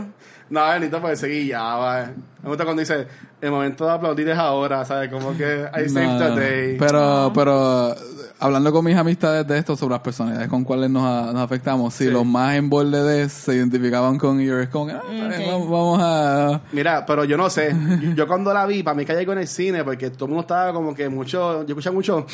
[0.51, 2.11] No, Benito puede seguir ya, va.
[2.43, 3.07] Me gusta cuando dice,
[3.41, 5.11] el momento de aplaudir es ahora, ¿sabes?
[5.11, 6.77] Como que I saved the day.
[6.79, 7.95] Pero, pero,
[8.41, 12.05] hablando con mis amistades de esto sobre las personalidades con cuales nos, nos afectamos, si
[12.05, 12.11] Sí.
[12.11, 14.41] los más en borde de se identificaban con
[14.73, 15.03] como que, ah,
[15.47, 16.61] vamos, vamos a...
[16.73, 17.75] Mira, pero yo no sé.
[18.03, 20.43] Yo, yo cuando la vi, para mí caí con el cine, porque todo el mundo
[20.43, 22.27] estaba como que mucho, yo escuchaba mucho,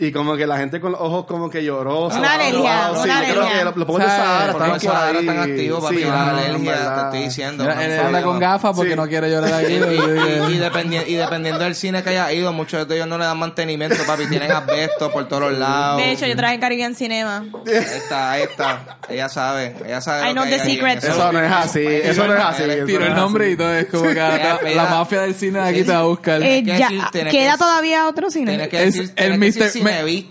[0.00, 2.06] y como que la gente con los ojos como que lloró.
[2.06, 4.04] Una bajó, alergia, sí, una yo creo que los, de.
[4.06, 5.96] Sahara por Sahara están activos, papi.
[5.98, 7.64] Sí, la no, alergia, te estoy diciendo.
[7.64, 8.96] Mira, él anda con gafas porque Sí.
[8.96, 9.72] no quiere llorar aquí.
[9.80, 13.18] Y, y- y dependi- y dependiendo del cine que haya ido, muchos de ellos no
[13.18, 14.26] le dan mantenimiento, papi.
[14.26, 15.98] Tienen asbesto por todos los lados.
[16.02, 17.44] De hecho, yo trabajé en Caribbean Cinema.
[17.66, 18.98] Ahí está, ahí está.
[19.08, 20.30] Ella sabe, ella sabe.
[20.30, 21.02] I know the secret.
[21.04, 21.32] eso.
[21.32, 22.62] No es así, eso no es así.
[22.86, 25.92] Tiró el nombre y todo es como que la, mafia del cine de aquí te
[25.92, 26.42] va a buscar.
[26.42, 28.68] Eh, ¿Queda que- todavía otro cine?
[29.16, 29.68] El Mr.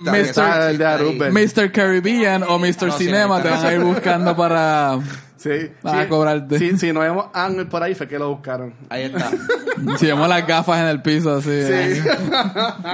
[0.01, 1.31] Mr.
[1.31, 1.71] Mr.
[1.71, 2.87] Caribbean o Mr.
[2.87, 4.99] No, Cinema sí, te van a ir buscando para...
[5.37, 6.09] Sí, Van a sí.
[6.09, 6.59] cobrarte.
[6.59, 8.73] Sí, si no vemos Ángel por ahí, fue que lo buscaron.
[8.89, 9.31] Ahí está.
[9.97, 11.49] Si vemos las gafas en el piso así.
[11.51, 12.03] eh.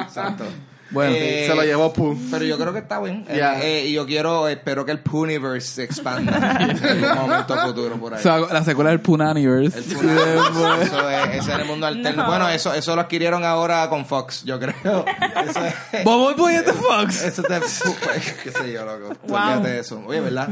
[0.04, 0.44] Exacto.
[0.92, 2.16] Bueno, Eh, Se lo llevó Pooh.
[2.30, 3.26] Pero yo creo que está bien.
[3.28, 3.60] Eh, Ya.
[3.62, 8.14] eh, y yo quiero, espero que el Pooniverse se expanda en un momento futuro por
[8.14, 8.20] ahí.
[8.20, 9.78] o sea, la secuela del Punaniverse.
[9.80, 12.24] El Pooniverse, eso es, ese es el mundo alterno.
[12.24, 12.30] No.
[12.30, 15.06] Bueno, eso, eso lo adquirieron ahora con Fox, yo creo.
[15.50, 16.04] Eso es.
[16.06, 17.24] Vamos voy de Fox.
[17.24, 17.60] Eso te.
[18.44, 19.16] qué sé yo, loco.
[19.28, 19.64] Wow.
[19.64, 20.02] De eso.
[20.06, 20.50] Oye, ¿verdad?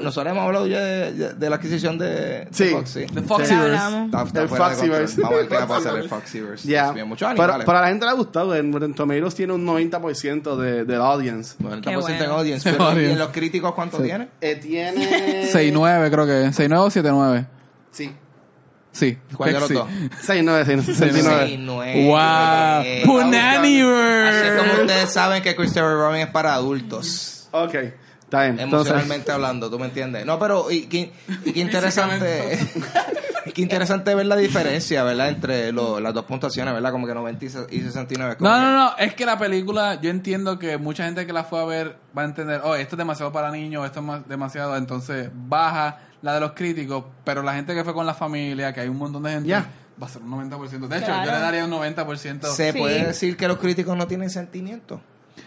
[0.00, 2.68] Nosotros hemos hablado ya de, de la adquisición de, de Sí.
[2.70, 3.06] Fox, sí.
[3.12, 3.20] The.
[4.06, 4.56] Está- está El de.
[4.56, 5.20] Foxyverse.
[5.20, 6.08] Vamos a ver qué va a pasar el
[7.04, 7.66] Muchos Pero animales.
[7.66, 8.54] para la gente le ha gustado.
[8.54, 11.56] En Tomatoes tiene un 90% de, del audience.
[11.58, 12.34] 90% Qué en bueno.
[12.34, 12.68] audience.
[12.68, 13.12] En Pero, ¿y audience.
[13.12, 14.28] en los críticos cuánto tiene?
[14.40, 15.50] Eh, tiene...
[15.52, 16.32] 6-9 creo que.
[16.50, 17.46] 6-9 o 7-9.
[17.90, 18.12] Sí.
[18.92, 19.18] Sí.
[19.36, 19.74] ¿Cuál de los sí.
[19.74, 19.88] dos?
[19.88, 20.84] 6-9, 69.
[20.84, 22.06] 69.
[22.06, 22.16] Wow.
[22.84, 27.48] Eh, Así como ustedes saben que Christopher Robin es para adultos.
[27.50, 28.58] Ok, está bien.
[28.60, 30.24] Entonces, Emocionalmente hablando, ¿tú me entiendes?
[30.24, 31.12] No, pero y, qué-
[31.44, 32.58] y qué interesante
[33.54, 35.28] qué interesante ver la diferencia, ¿verdad?
[35.30, 36.92] Entre lo- las dos puntuaciones, ¿verdad?
[36.92, 38.36] Como que 90 y se- y 69.
[38.36, 38.96] como No, no, no.
[38.98, 42.22] Es que la película, yo entiendo que mucha gente que la fue a ver va
[42.22, 44.76] a entender, oh, esto es demasiado para niños, esto es más- demasiado.
[44.76, 48.80] Entonces baja la de los críticos, pero la gente que fue con la familia, que
[48.80, 49.66] hay un montón de gente, Ya.
[50.02, 50.88] va a ser un 90%.
[50.88, 51.24] De hecho, Claro.
[51.26, 52.52] yo le daría un 90%.
[52.52, 52.78] Se Sí.
[52.78, 55.00] puede decir que los críticos no tienen sentimientos.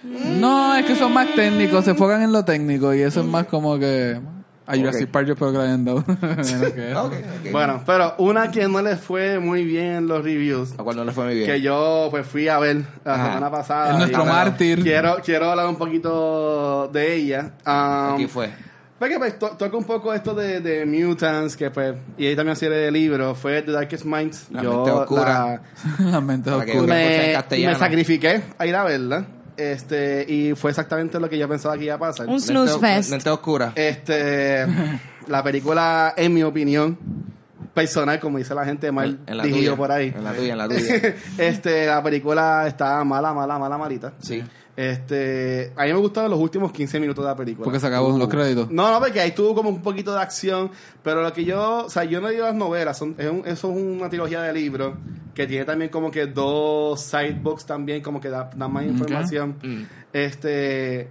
[0.04, 3.46] No, es que son más técnicos, se enfocan en lo técnico y eso es más
[3.48, 4.20] como que...
[4.68, 6.04] A Jurassic Park yo espero que le hayan dado.
[6.08, 7.04] menos que eso.
[7.06, 7.52] Ok, ok.
[7.54, 11.06] Bueno, pero una que no le fue muy bien en los reviews, ¿A cuál no
[11.06, 11.48] le fue muy bien?
[11.48, 13.26] que yo pues fui a ver la Ajá.
[13.28, 13.92] semana pasada.
[13.94, 14.84] Es nuestro y, mártir.
[14.84, 17.52] Quiero, quiero hablar un poquito de ella.
[17.66, 18.50] Um, Aquí fue.
[19.00, 22.56] Porque pues to- toca un poco esto de, de Mutants, que pues, y ahí también
[22.56, 24.48] serie de libros, fue The Darkest Minds.
[24.52, 25.62] La yo mente oscura.
[26.00, 26.96] La mente Para que oscura.
[26.96, 29.26] me, me sacrifiqué a ir a verla.
[29.58, 32.28] Este, y fue exactamente lo que yo pensaba que iba a pasar.
[32.28, 33.10] Un snooze fest.
[33.10, 33.74] Mente oscura.
[33.76, 34.66] Este,
[35.28, 36.98] la película, en mi opinión,
[37.74, 39.78] personal, como dice la gente, mal en la dirigido tuya.
[39.78, 40.14] por ahí.
[40.16, 41.16] En la tuya, en la tuya.
[41.38, 44.14] este, la película está mala, mala, mala, malita.
[44.20, 44.44] Sí.
[44.76, 47.64] Este, a mí me gustaron los últimos 15 minutos de la película.
[47.64, 48.70] Porque se acabó los créditos.
[48.70, 50.70] No, no, porque ahí tuvo como un poquito de acción,
[51.02, 53.72] pero lo que yo, o sea, yo no digo las novelas, son, es un- eso
[53.72, 54.94] es una trilogía de libros
[55.38, 59.56] que tiene también como que dos sidebooks también, como que da, da más información.
[59.64, 59.84] Mm.
[60.12, 61.08] Este,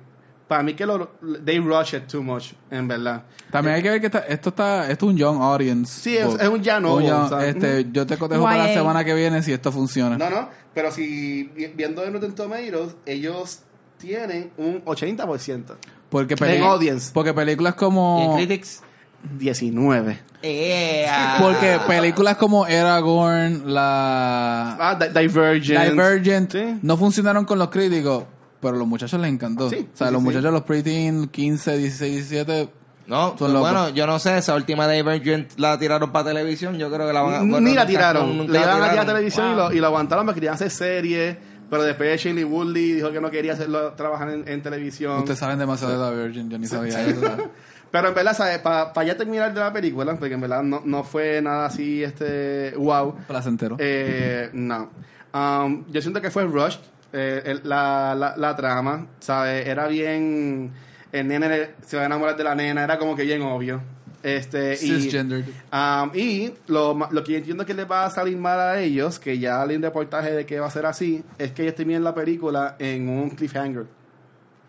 [0.48, 1.12] para mí que lo,
[1.44, 3.22] they rush it too much, en verdad.
[3.52, 6.00] También hay que ver que está- esto está esto es un young audience.
[6.02, 7.00] Sí, es- es un ya no,
[7.40, 10.18] este, yo te cotejo para la semana que viene si esto funciona.
[10.18, 13.60] No, no, pero si vi- viendo en Rotten Tomatoes, ellos
[13.98, 15.76] tienen un 80%.
[16.10, 17.10] Porque, En peli- audience.
[17.14, 18.82] porque películas ¿Y en como Critics?
[19.38, 20.18] 19.
[20.42, 21.38] ¡Ea!
[21.40, 25.90] porque películas como Aragorn, la Ah, Di- Divergent.
[25.90, 26.78] Divergent Sí.
[26.82, 28.24] no funcionaron con los críticos,
[28.60, 29.68] pero a los muchachos les encantó.
[29.70, 30.26] Sí, o sea, sí, los sí.
[30.28, 32.68] muchachos, los preteen 15, 16, 17,
[33.08, 33.70] No, Son pues locos.
[33.72, 37.22] bueno, yo no sé, esa última Divergent la tiraron para televisión, yo creo que la
[37.22, 37.38] van a...
[37.38, 38.46] bueno, Ni la tiraron.
[38.46, 41.36] Le la iban a tirar televisión y, lo, y lo aguantaron porque querían hacer series.
[41.68, 45.18] Pero después Shirley Woodley dijo que no quería hacerlo, trabajar en, en televisión.
[45.18, 47.20] ustedes saben demasiado de Divergent, yo ni sabía eso.
[47.90, 48.58] Pero en verdad, ¿sabes?
[48.58, 52.72] Para ya terminar de la película, porque en verdad no, no fue nada así, este,
[52.76, 53.14] wow.
[53.26, 53.76] Placentero.
[53.78, 54.90] Eh, no.
[55.32, 56.80] Um, yo siento que fue rushed.
[57.12, 59.66] eh, el- la, la, la trama, ¿sabes?
[59.66, 60.72] Era bien.
[61.12, 63.80] El nene se va a enamorar de la nena, era como que bien obvio.
[64.22, 65.44] Este, y, Cisgendered.
[65.72, 69.20] um, y lo, lo que yo entiendo que les va a salir mal a ellos,
[69.20, 72.02] que ya leí un reportaje de que va a ser así, es que ellos terminan
[72.02, 73.86] la película en un cliffhanger.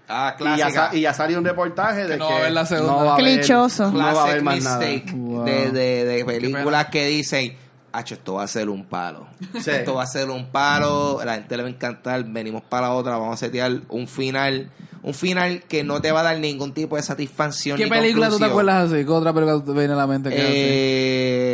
[0.09, 0.89] Ah, Y ya, clásica.
[0.93, 2.91] y ya salió un reportaje de que, no va a haber la segunda.
[2.93, 3.91] no va a haber- Clichoso.
[3.91, 4.79] no va a Classic haber más nada.
[4.79, 5.43] mistake Wow.
[5.45, 7.57] de, de, de películas que dicen,
[7.93, 9.25] Hacho, esto va a ser un palo.
[9.59, 9.71] Sí.
[9.71, 12.93] Esto va a ser un palo, la gente le va a encantar, venimos para la
[12.93, 14.69] otra, vamos a setear un final,
[15.01, 17.75] un final que no te va a dar ningún tipo de satisfacción.
[17.77, 18.51] ¿Qué ni película tú te conclusión.
[18.51, 19.03] acuerdas así?
[19.05, 20.35] ¿Qué otra película te viene a la mente que?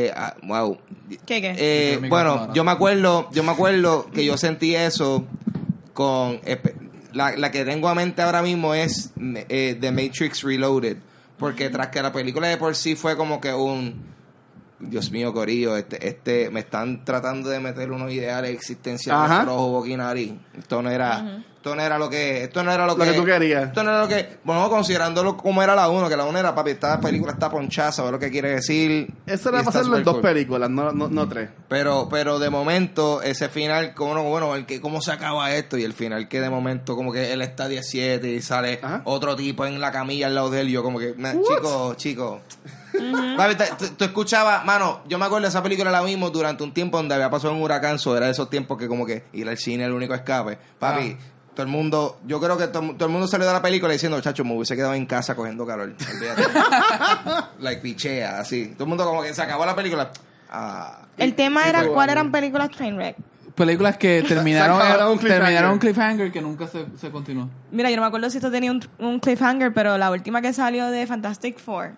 [0.08, 0.78] Eh, ah, wow.
[1.26, 1.56] ¿Qué, qué?
[1.58, 5.24] Eh, bueno, yo me acuerdo, yo me acuerdo que yo sentí eso
[5.93, 6.41] con
[7.14, 10.97] la, la que tengo a mente ahora mismo es eh, The Matrix Reloaded,
[11.38, 14.14] porque tras que la película de por sí fue como que un
[14.89, 19.95] Dios mío, Corillo, este, este, me están tratando de meter unos ideales existenciales boca y
[19.95, 20.34] nariz.
[20.57, 23.24] Esto no era, esto no era lo que, esto no era lo, Lo que tú
[23.24, 23.68] querías.
[23.68, 26.53] Esto no era lo que, bueno, considerándolo como era la uno, que la uno era,
[26.53, 29.07] papi, esta película está ponchada, sabe lo que quiere decir.
[29.26, 30.24] Eso era hacerlo en dos cool.
[30.24, 31.51] películas, no, no, no tres.
[31.70, 35.78] Pero, pero de momento, ese final, como no, bueno, el que, ¿cómo se acaba esto?
[35.78, 39.01] Y el final que de momento, como que él está 17 y sale Ajá.
[39.05, 40.68] otro tipo en la camilla al lado de él.
[40.68, 42.41] Yo, como que, "Man, chico, chico.
[43.38, 43.55] Papi,
[43.97, 47.16] tú, escuchabas, mano, yo me acuerdo de esa película la vimos durante un tiempo donde
[47.16, 49.84] había pasado un huracán, so era de esos tiempos que como que ir al cine
[49.84, 50.59] era el único escape.
[50.78, 51.18] Papi,
[51.54, 54.20] todo el mundo, yo creo que todo, todo el mundo salió de la película diciendo,
[54.22, 55.93] chacho, me hubiese quedado en casa cogiendo calor.
[57.60, 58.74] Like pichea, así.
[58.74, 60.12] Todo el mundo como que se acabó la película.
[60.49, 60.99] Ah.
[61.18, 63.18] El tema era cuál eran películas Trainwreck.
[63.56, 64.78] Películas que terminaron,
[65.12, 65.41] un cliffhanger.
[65.41, 67.49] terminaron un cliffhanger que nunca se, se continuó.
[67.72, 70.54] Mira, yo no me acuerdo si esto tenía un, un cliffhanger, pero la última que
[70.54, 71.91] salió de Fantastic Four,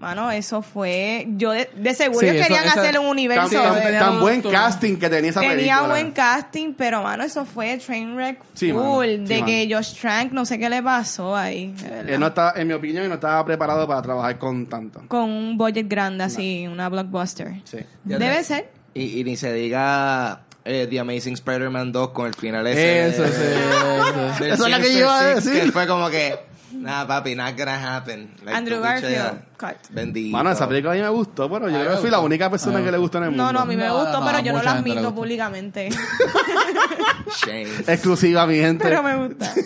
[0.00, 1.26] mano, eso fue.
[1.36, 3.74] Yo de, de seguro Sí, ellos eso- querían esa- hacer un Tan, universo.
[3.74, 5.88] de- tenía- tan buen casting que tenía esa tenía película.
[5.88, 8.80] buen casting, pero mano, eso fue Trainwreck Sí, full.
[8.80, 9.46] mano, sí, de mano.
[9.46, 11.74] que Josh Trank, no sé qué le pasó ahí.
[12.06, 15.02] Él no estaba, en mi opinión, no estaba preparado para trabajar con tanto.
[15.08, 17.54] Con un budget grande así, una blockbuster.
[17.64, 17.78] Sí.
[18.04, 18.70] Ya Debe te- ser.
[18.94, 23.08] Y, y ni se diga eh, The Amazing Spider-Man 2 con el final ese.
[23.08, 24.66] Eso, de- sí, eso.
[24.66, 25.62] es lo que yo iba a decir.
[25.64, 26.34] Que fue como que,
[26.72, 28.30] nah, papi, not gonna happen.
[28.44, 29.76] Like, Andrew Garfield, cut.
[29.90, 30.36] Bendito.
[30.36, 32.82] Mano, esa película a mí me gustó, pero yo creo que fui la única persona
[32.82, 33.44] que le gustó en el mundo.
[33.44, 35.88] No, no, a mí me No, gustó, no, pero no, yo no la admito públicamente.
[37.44, 37.68] Shame.
[37.86, 38.84] Exclusiva, mi gente.
[38.84, 39.52] pero me gusta.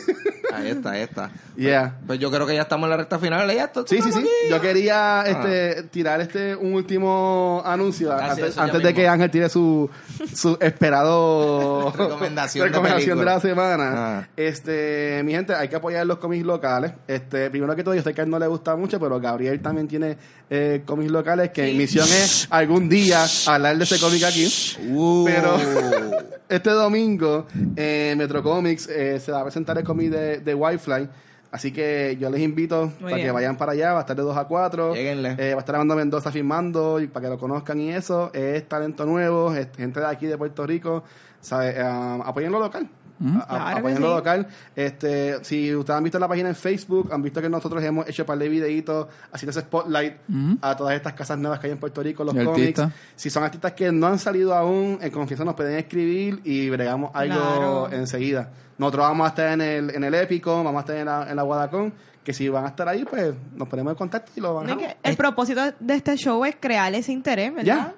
[0.52, 1.30] Ahí está, ahí está.
[1.54, 1.98] Yeah.
[2.06, 3.46] Pues yo creo que ya estamos en la recta final.
[3.54, 4.20] Ya esto, Sí, sí, sí.
[4.20, 4.28] aquí.
[4.48, 9.50] Yo quería este, tirar este un último anuncio Ah, sí, antes, de que Ángel tire
[9.50, 9.90] su,
[10.34, 13.92] su esperado Recomendación de recomendación de, la semana.
[13.94, 14.28] Ah.
[14.34, 16.92] Este, mi gente, hay que apoyar los cómics locales.
[17.06, 19.60] Este, primero que todo, yo sé que a él no le gusta mucho, pero Gabriel
[19.60, 20.16] también tiene
[20.48, 24.50] eh, cómics locales que mi misión es algún día hablar de ese cómic aquí.
[24.88, 25.24] Uh.
[25.26, 25.58] Pero-
[26.48, 27.46] este domingo
[27.76, 31.08] en Metro Comics eh, se va a presentar el cómic de, de Wi-Fi.
[31.50, 33.92] Así que yo les invito Muy para que vayan para allá.
[33.92, 34.94] Va a estar de 2 a 4.
[34.94, 35.36] Lléguenle.
[35.38, 38.30] Eh, va a estar Armando Mendoza filmando y para que lo conozcan y eso.
[38.32, 41.04] Es talento nuevo, es gente de aquí de Puerto Rico.
[41.42, 41.74] ¿sabe?
[41.76, 41.82] Eh,
[42.24, 42.88] apoyen lo local.
[43.24, 44.02] A- a- Claro que apoyen sí.
[44.02, 44.46] lo local.
[44.76, 48.22] Este, si ustedes han visto la página en Facebook, han visto que nosotros hemos hecho
[48.22, 50.14] un par de videitos haciendo ese spotlight
[50.60, 52.82] a todas estas casas nuevas que hay en Puerto Rico, los cómics.
[53.16, 57.10] Si son artistas que no han salido aún, en confianza nos pueden escribir y bregamos
[57.14, 57.92] algo Claro.
[57.92, 58.50] enseguida.
[58.78, 61.36] Nosotros vamos a estar en el, en el Épico, vamos a estar en la, en
[61.36, 61.92] la Guadacón,
[62.24, 64.76] que si van a estar ahí, pues nos ponemos en contacto y lo van a
[64.76, 67.64] que el propósito de este show es crear ese interés, ¿verdad?
[67.64, 67.94] Ya.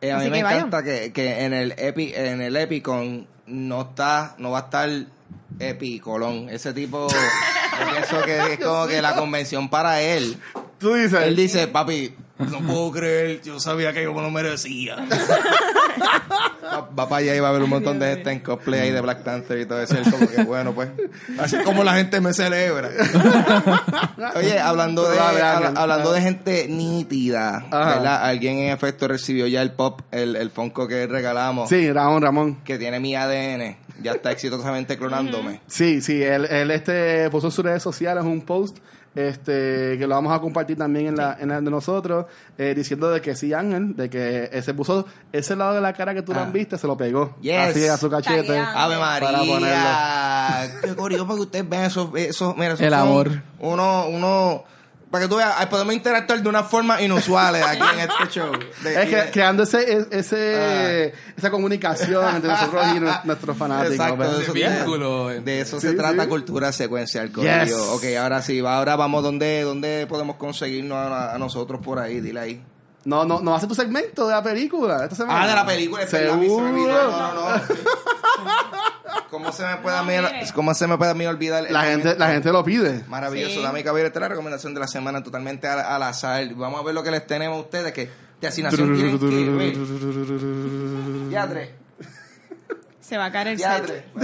[0.00, 3.82] Eh, a mí me que encanta que, que en el Epi, en el Epicon no
[3.82, 4.88] está, no va a estar
[5.58, 6.48] Epi Colón.
[6.50, 10.38] Ese tipo, yo pienso que es como que la convención para él.
[10.78, 14.96] Tú dices, Él dice, papi, no puedo creer, yo sabía que yo me lo merecía.
[16.62, 18.90] va, va para allá y va a haber un montón de gente en cosplay ahí
[18.90, 19.96] de Black Panther y todo eso.
[19.96, 20.90] Él como que, bueno, pues,
[21.38, 22.90] así como la gente me celebra.
[24.36, 27.66] Oye, hablando de, habla- hablando de gente nítida.
[27.70, 28.24] ¿verdad?
[28.24, 32.56] Alguien en efecto recibió ya el pop, el, el Funko que regalamos, sí, Ramón, Ramón.
[32.64, 35.60] que tiene mi ADN, ya está exitosamente clonándome.
[35.66, 38.78] Sí, sí, él, él este, puso en sus redes sociales un post
[39.26, 43.10] este que lo vamos a compartir también en la, en la de nosotros, eh, diciendo
[43.10, 46.32] de que sí, Ángel, de que ese puso ese lado de la cara que tú
[46.34, 46.48] Ah.
[46.52, 47.36] viste, se lo pegó.
[47.40, 47.58] Yes.
[47.70, 48.56] Así a su cachete.
[48.58, 50.70] Ave Para María.
[50.82, 53.42] Qué curioso para que ustedes vean esos, esos mira, esos El amor.
[53.58, 54.64] Uno, uno,
[55.10, 58.52] para que tú veas, ahí podemos interactuar de una forma inusuales aquí en este show.
[58.82, 63.56] De- Es que de- creando ese, es- ese, esa comunicación entre nosotros y nu- nuestros
[63.56, 63.94] fanáticos.
[63.94, 65.28] Exacto, de eso, vínculo.
[65.28, 67.64] de eso Sí, se trata cultura secuencial, corillo.
[67.64, 67.72] Yes.
[67.74, 72.40] Ok, ahora sí, ahora vamos donde, donde podemos conseguirnos a, a nosotros por ahí, dile
[72.40, 72.62] ahí.
[73.04, 75.04] No, no, no hace tu segmento de la película.
[75.04, 75.42] Esta semana.
[75.42, 76.10] Ah, de la película, es.
[76.10, 76.68] Seguro.
[76.72, 77.62] No, no, no.
[79.30, 80.14] ¿Cómo se me puede a mí,
[80.54, 81.66] cómo se me puede a mí olvidar?
[81.70, 83.04] La gente, la gente lo pide.
[83.08, 83.54] Maravilloso.
[83.56, 83.62] Sí.
[83.62, 86.46] Dame caballero, esta es la recomendación de la semana totalmente al, al azar.
[86.54, 89.74] Vamos a ver lo que les tenemos a ustedes, que de asignación tienen que ver.
[91.30, 91.74] Yadre,
[93.00, 93.66] Se va a caer el set.
[93.66, 94.04] yadre.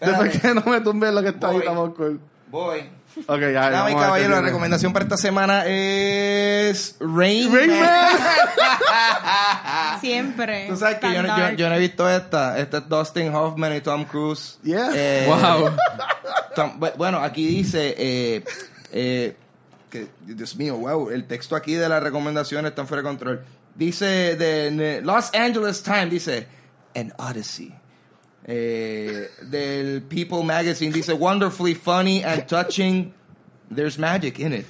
[0.00, 1.62] Después Espérate, que no me tumbe lo que está ahí, Voy.
[1.62, 2.20] estamos cool.
[2.50, 2.90] Voy.
[3.26, 3.70] Ok, ya.
[3.70, 7.80] Dame caballero, la recomendación para esta semana es Rain, Rain Man.
[10.00, 10.66] Siempre.
[10.68, 12.58] Tú sabes que yo, no- yo, yo no he visto esta.
[12.58, 14.58] Esta es Dustin Hoffman y Tom Cruise.
[14.62, 14.90] Yeah.
[14.94, 15.70] Eh, Wow.
[16.54, 18.44] Tom- bu- bueno, aquí dice eh,
[18.92, 19.36] eh,
[19.90, 23.44] que, Dios mío, wow, el texto aquí de las recomendaciones está fuera de control.
[23.74, 26.46] Dice de Los Angeles Times, dice
[26.94, 27.74] An Odyssey.
[28.52, 33.12] Eh, del People Magazine dice wonderfully funny and touching.
[33.72, 34.66] There's magic in it.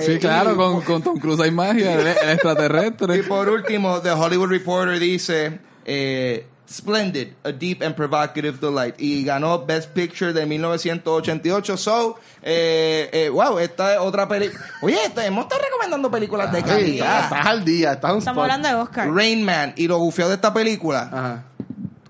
[0.00, 3.22] Sí, Eh, claro, y- con, con Tom Cruise hay magia, el, el y extraterrestre.
[3.24, 8.94] por último, The Hollywood Reporter dice eh, Splendid, a deep and provocative delight.
[8.98, 11.76] Y ganó Best Picture de 1988.
[11.76, 14.60] So, eh, eh, wow, esta es otra película.
[14.82, 17.24] Oye, este- hemos estado recomendando películas de Sí, calidad.
[17.24, 19.10] estás al día, estás un Estamos hablando de Oscar.
[19.12, 19.72] Rain Man.
[19.76, 21.42] Y lo bufeo de esta película, Ajá.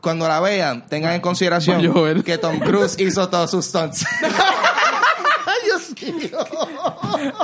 [0.05, 4.07] Cuando la vean, tengan en consideración que Tom Cruise hizo todos sus stunts.
[4.23, 6.39] Ay, Dios mío.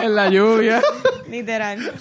[0.03, 0.83] En la lluvia.
[1.27, 1.93] Literal.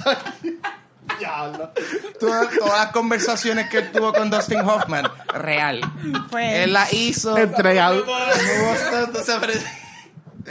[1.18, 1.72] Diablo.
[2.20, 5.82] todas, todas las conversaciones que tuvo con Dustin Hoffman, real.
[6.30, 6.64] Fue.
[6.64, 7.38] Él la hizo.
[7.38, 8.06] Entregado.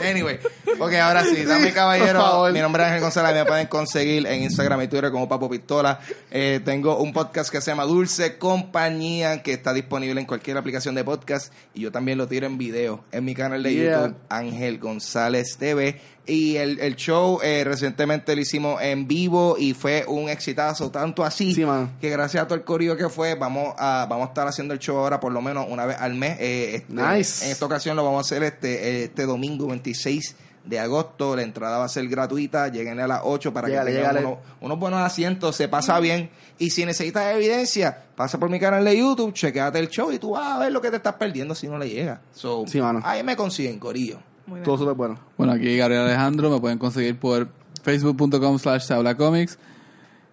[0.01, 0.39] Anyway,
[0.79, 2.49] ok, ahora sí, dame caballero.
[2.51, 5.99] Mi nombre es Ángel González, me pueden conseguir en Instagram y Twitter como Papo Pistola.
[6.31, 10.95] Eh, tengo un podcast que se llama Dulce Compañía, que está disponible en cualquier aplicación
[10.95, 11.53] de podcast.
[11.73, 14.01] Y yo también lo tiro en video en mi canal de Yeah.
[14.01, 15.99] YouTube, Ángel González TV.
[16.29, 21.23] Y el, el show eh, recientemente lo hicimos en vivo y fue un exitazo, tanto
[21.23, 21.65] así Sí,
[21.99, 24.79] que gracias a todo el corillo que fue, vamos a, vamos a estar haciendo el
[24.79, 26.37] show ahora por lo menos una vez al mes.
[26.39, 27.45] Eh, este, Nice.
[27.45, 31.35] En esta ocasión lo vamos a hacer este, este domingo 26 de agosto.
[31.35, 32.67] La entrada va a ser gratuita.
[32.67, 35.55] Lleguen a las 8 para que tengan unos buenos asientos.
[35.55, 36.29] Se pasa bien.
[36.57, 40.31] Y si necesitas evidencia, pasa por mi canal de YouTube, chequeate el show y tú
[40.31, 42.21] vas a ver lo que te estás perdiendo si no le llega.
[42.33, 43.01] So, Sí, mano.
[43.03, 44.19] Ahí me consiguen, corillo.
[44.49, 44.61] Muy.
[44.61, 45.19] Todo súper bueno.
[45.37, 47.49] Bueno, aquí Gabriel Alejandro, me pueden conseguir por
[47.83, 49.57] facebook.com slash tablacomics,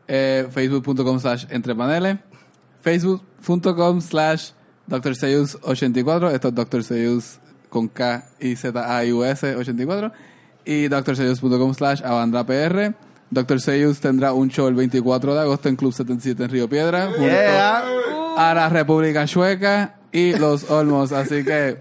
[0.08, 2.18] eh, facebook.com slash entrepaneles,
[2.82, 4.50] facebook.com slash
[4.86, 5.16] Dr.
[5.16, 6.84] Seuss 84, esto es Dr.
[6.84, 10.12] Seuss con K y Z A I U S 84,
[10.64, 12.94] y drseuss.com slash avandrapr.
[13.28, 13.60] Dr.
[13.60, 17.22] Seuss tendrá un show el 24 de agosto en Club 77 en Río Piedra, junto
[17.22, 17.82] Yeah.
[18.36, 21.78] a la República Chueca y los Olmos, así que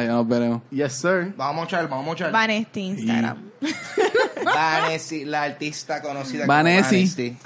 [0.00, 0.62] allá nos veremos.
[0.70, 1.32] Yes, sir.
[1.36, 2.34] Vamos a mochar, vamos a mochar.
[2.34, 3.50] Va en este Instagram.
[4.44, 6.82] Vanessa, la artista conocida Vanessi.
[6.82, 7.36] como Vanesti.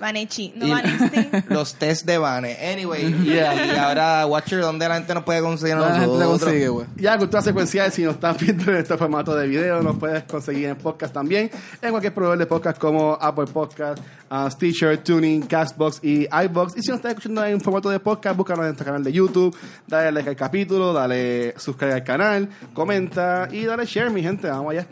[0.00, 1.28] Vanechi, no Vanesti.
[1.48, 2.56] Los test de Vane.
[2.72, 3.66] Anyway, Yeah.
[3.66, 6.86] y ahora, Watcher, ¿dónde la gente nos puede conseguir La gente la consigue, güey.
[6.96, 10.68] Ya, cultura secuencial, si nos están viendo en este formato de video, nos puedes conseguir
[10.68, 11.50] en podcast también,
[11.82, 16.76] en cualquier proveedor de podcast como Apple Podcast, uh, Stitcher, Tuning, Castbox y iBox.
[16.76, 19.56] Y si nos estás escuchando en formato de podcast, búscanos en nuestro canal de YouTube,
[19.86, 24.48] dale like al capítulo, dale suscribir al canal, comenta y dale share, mi gente.
[24.48, 24.86] Vamos allá.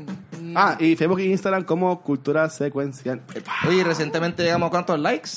[0.54, 3.20] Ah, y Facebook e Instagram como Cultura Secuencial.
[3.66, 5.30] Oye, recientemente llegamos a cuántos likes?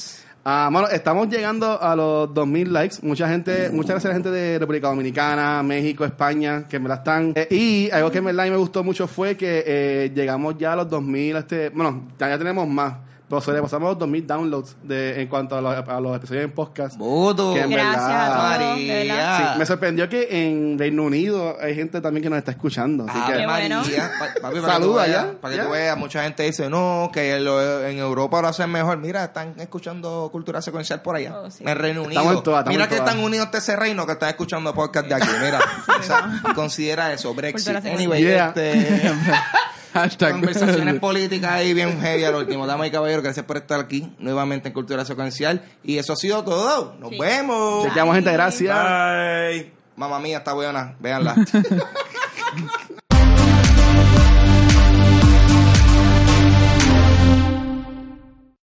[0.44, 2.96] Ah, mano, estamos llegando a los 2000 likes.
[3.04, 6.96] Mucha gente, muchas gracias a la gente de República Dominicana, México, España, que me la
[6.96, 7.34] están.
[7.36, 10.78] Eh, y algo que en verdad me gustó mucho fue que eh, llegamos ya a
[10.78, 12.96] los 2000, este, bueno, ya tenemos más.
[13.32, 16.98] Pero sobrepasamos los 2000 downloads de, en cuanto a los, a los episodios en podcast.
[17.00, 18.94] Que en Gracias verdad- a todos, de María.
[19.16, 19.54] verdad.
[19.54, 23.06] Sí, me sorprendió que en Reino Unido hay gente también que nos está escuchando.
[23.10, 23.82] Así Ah, que, Qué bueno.
[23.82, 24.12] María.
[24.20, 25.66] Pa- papi, para Saluda que tú ya, veas, Para que ya.
[25.66, 28.98] tú veas, mucha gente dice, no, que lo- en Europa lo hacen mejor.
[28.98, 31.34] Mira, están escuchando cultura secuencial por allá.
[31.40, 31.64] Oh, sí.
[31.66, 32.20] En Reino Unido.
[32.20, 34.74] Estamos en todas, estamos Mira en que están unidos de ese reino que están escuchando
[34.74, 35.28] podcast de aquí.
[35.42, 35.60] Mira,
[36.00, 37.76] o sea, considera eso, Brexit.
[37.86, 38.48] Anyway, Yeah.
[38.50, 39.12] este...
[39.94, 40.32] Hashtag.
[40.34, 42.66] Conversaciones políticas ahí bien heavy al último.
[42.68, 45.64] Damas y caballeros, gracias por estar aquí nuevamente en Cultura Secuencial.
[45.84, 46.96] Y eso ha sido todo.
[47.00, 47.18] Nos Sí.
[47.20, 47.86] vemos.
[47.88, 48.78] chequeamos, gente, gracias.
[48.78, 49.72] Bye.
[49.96, 50.96] Mamma mía, está buena.
[51.00, 51.36] Véanla.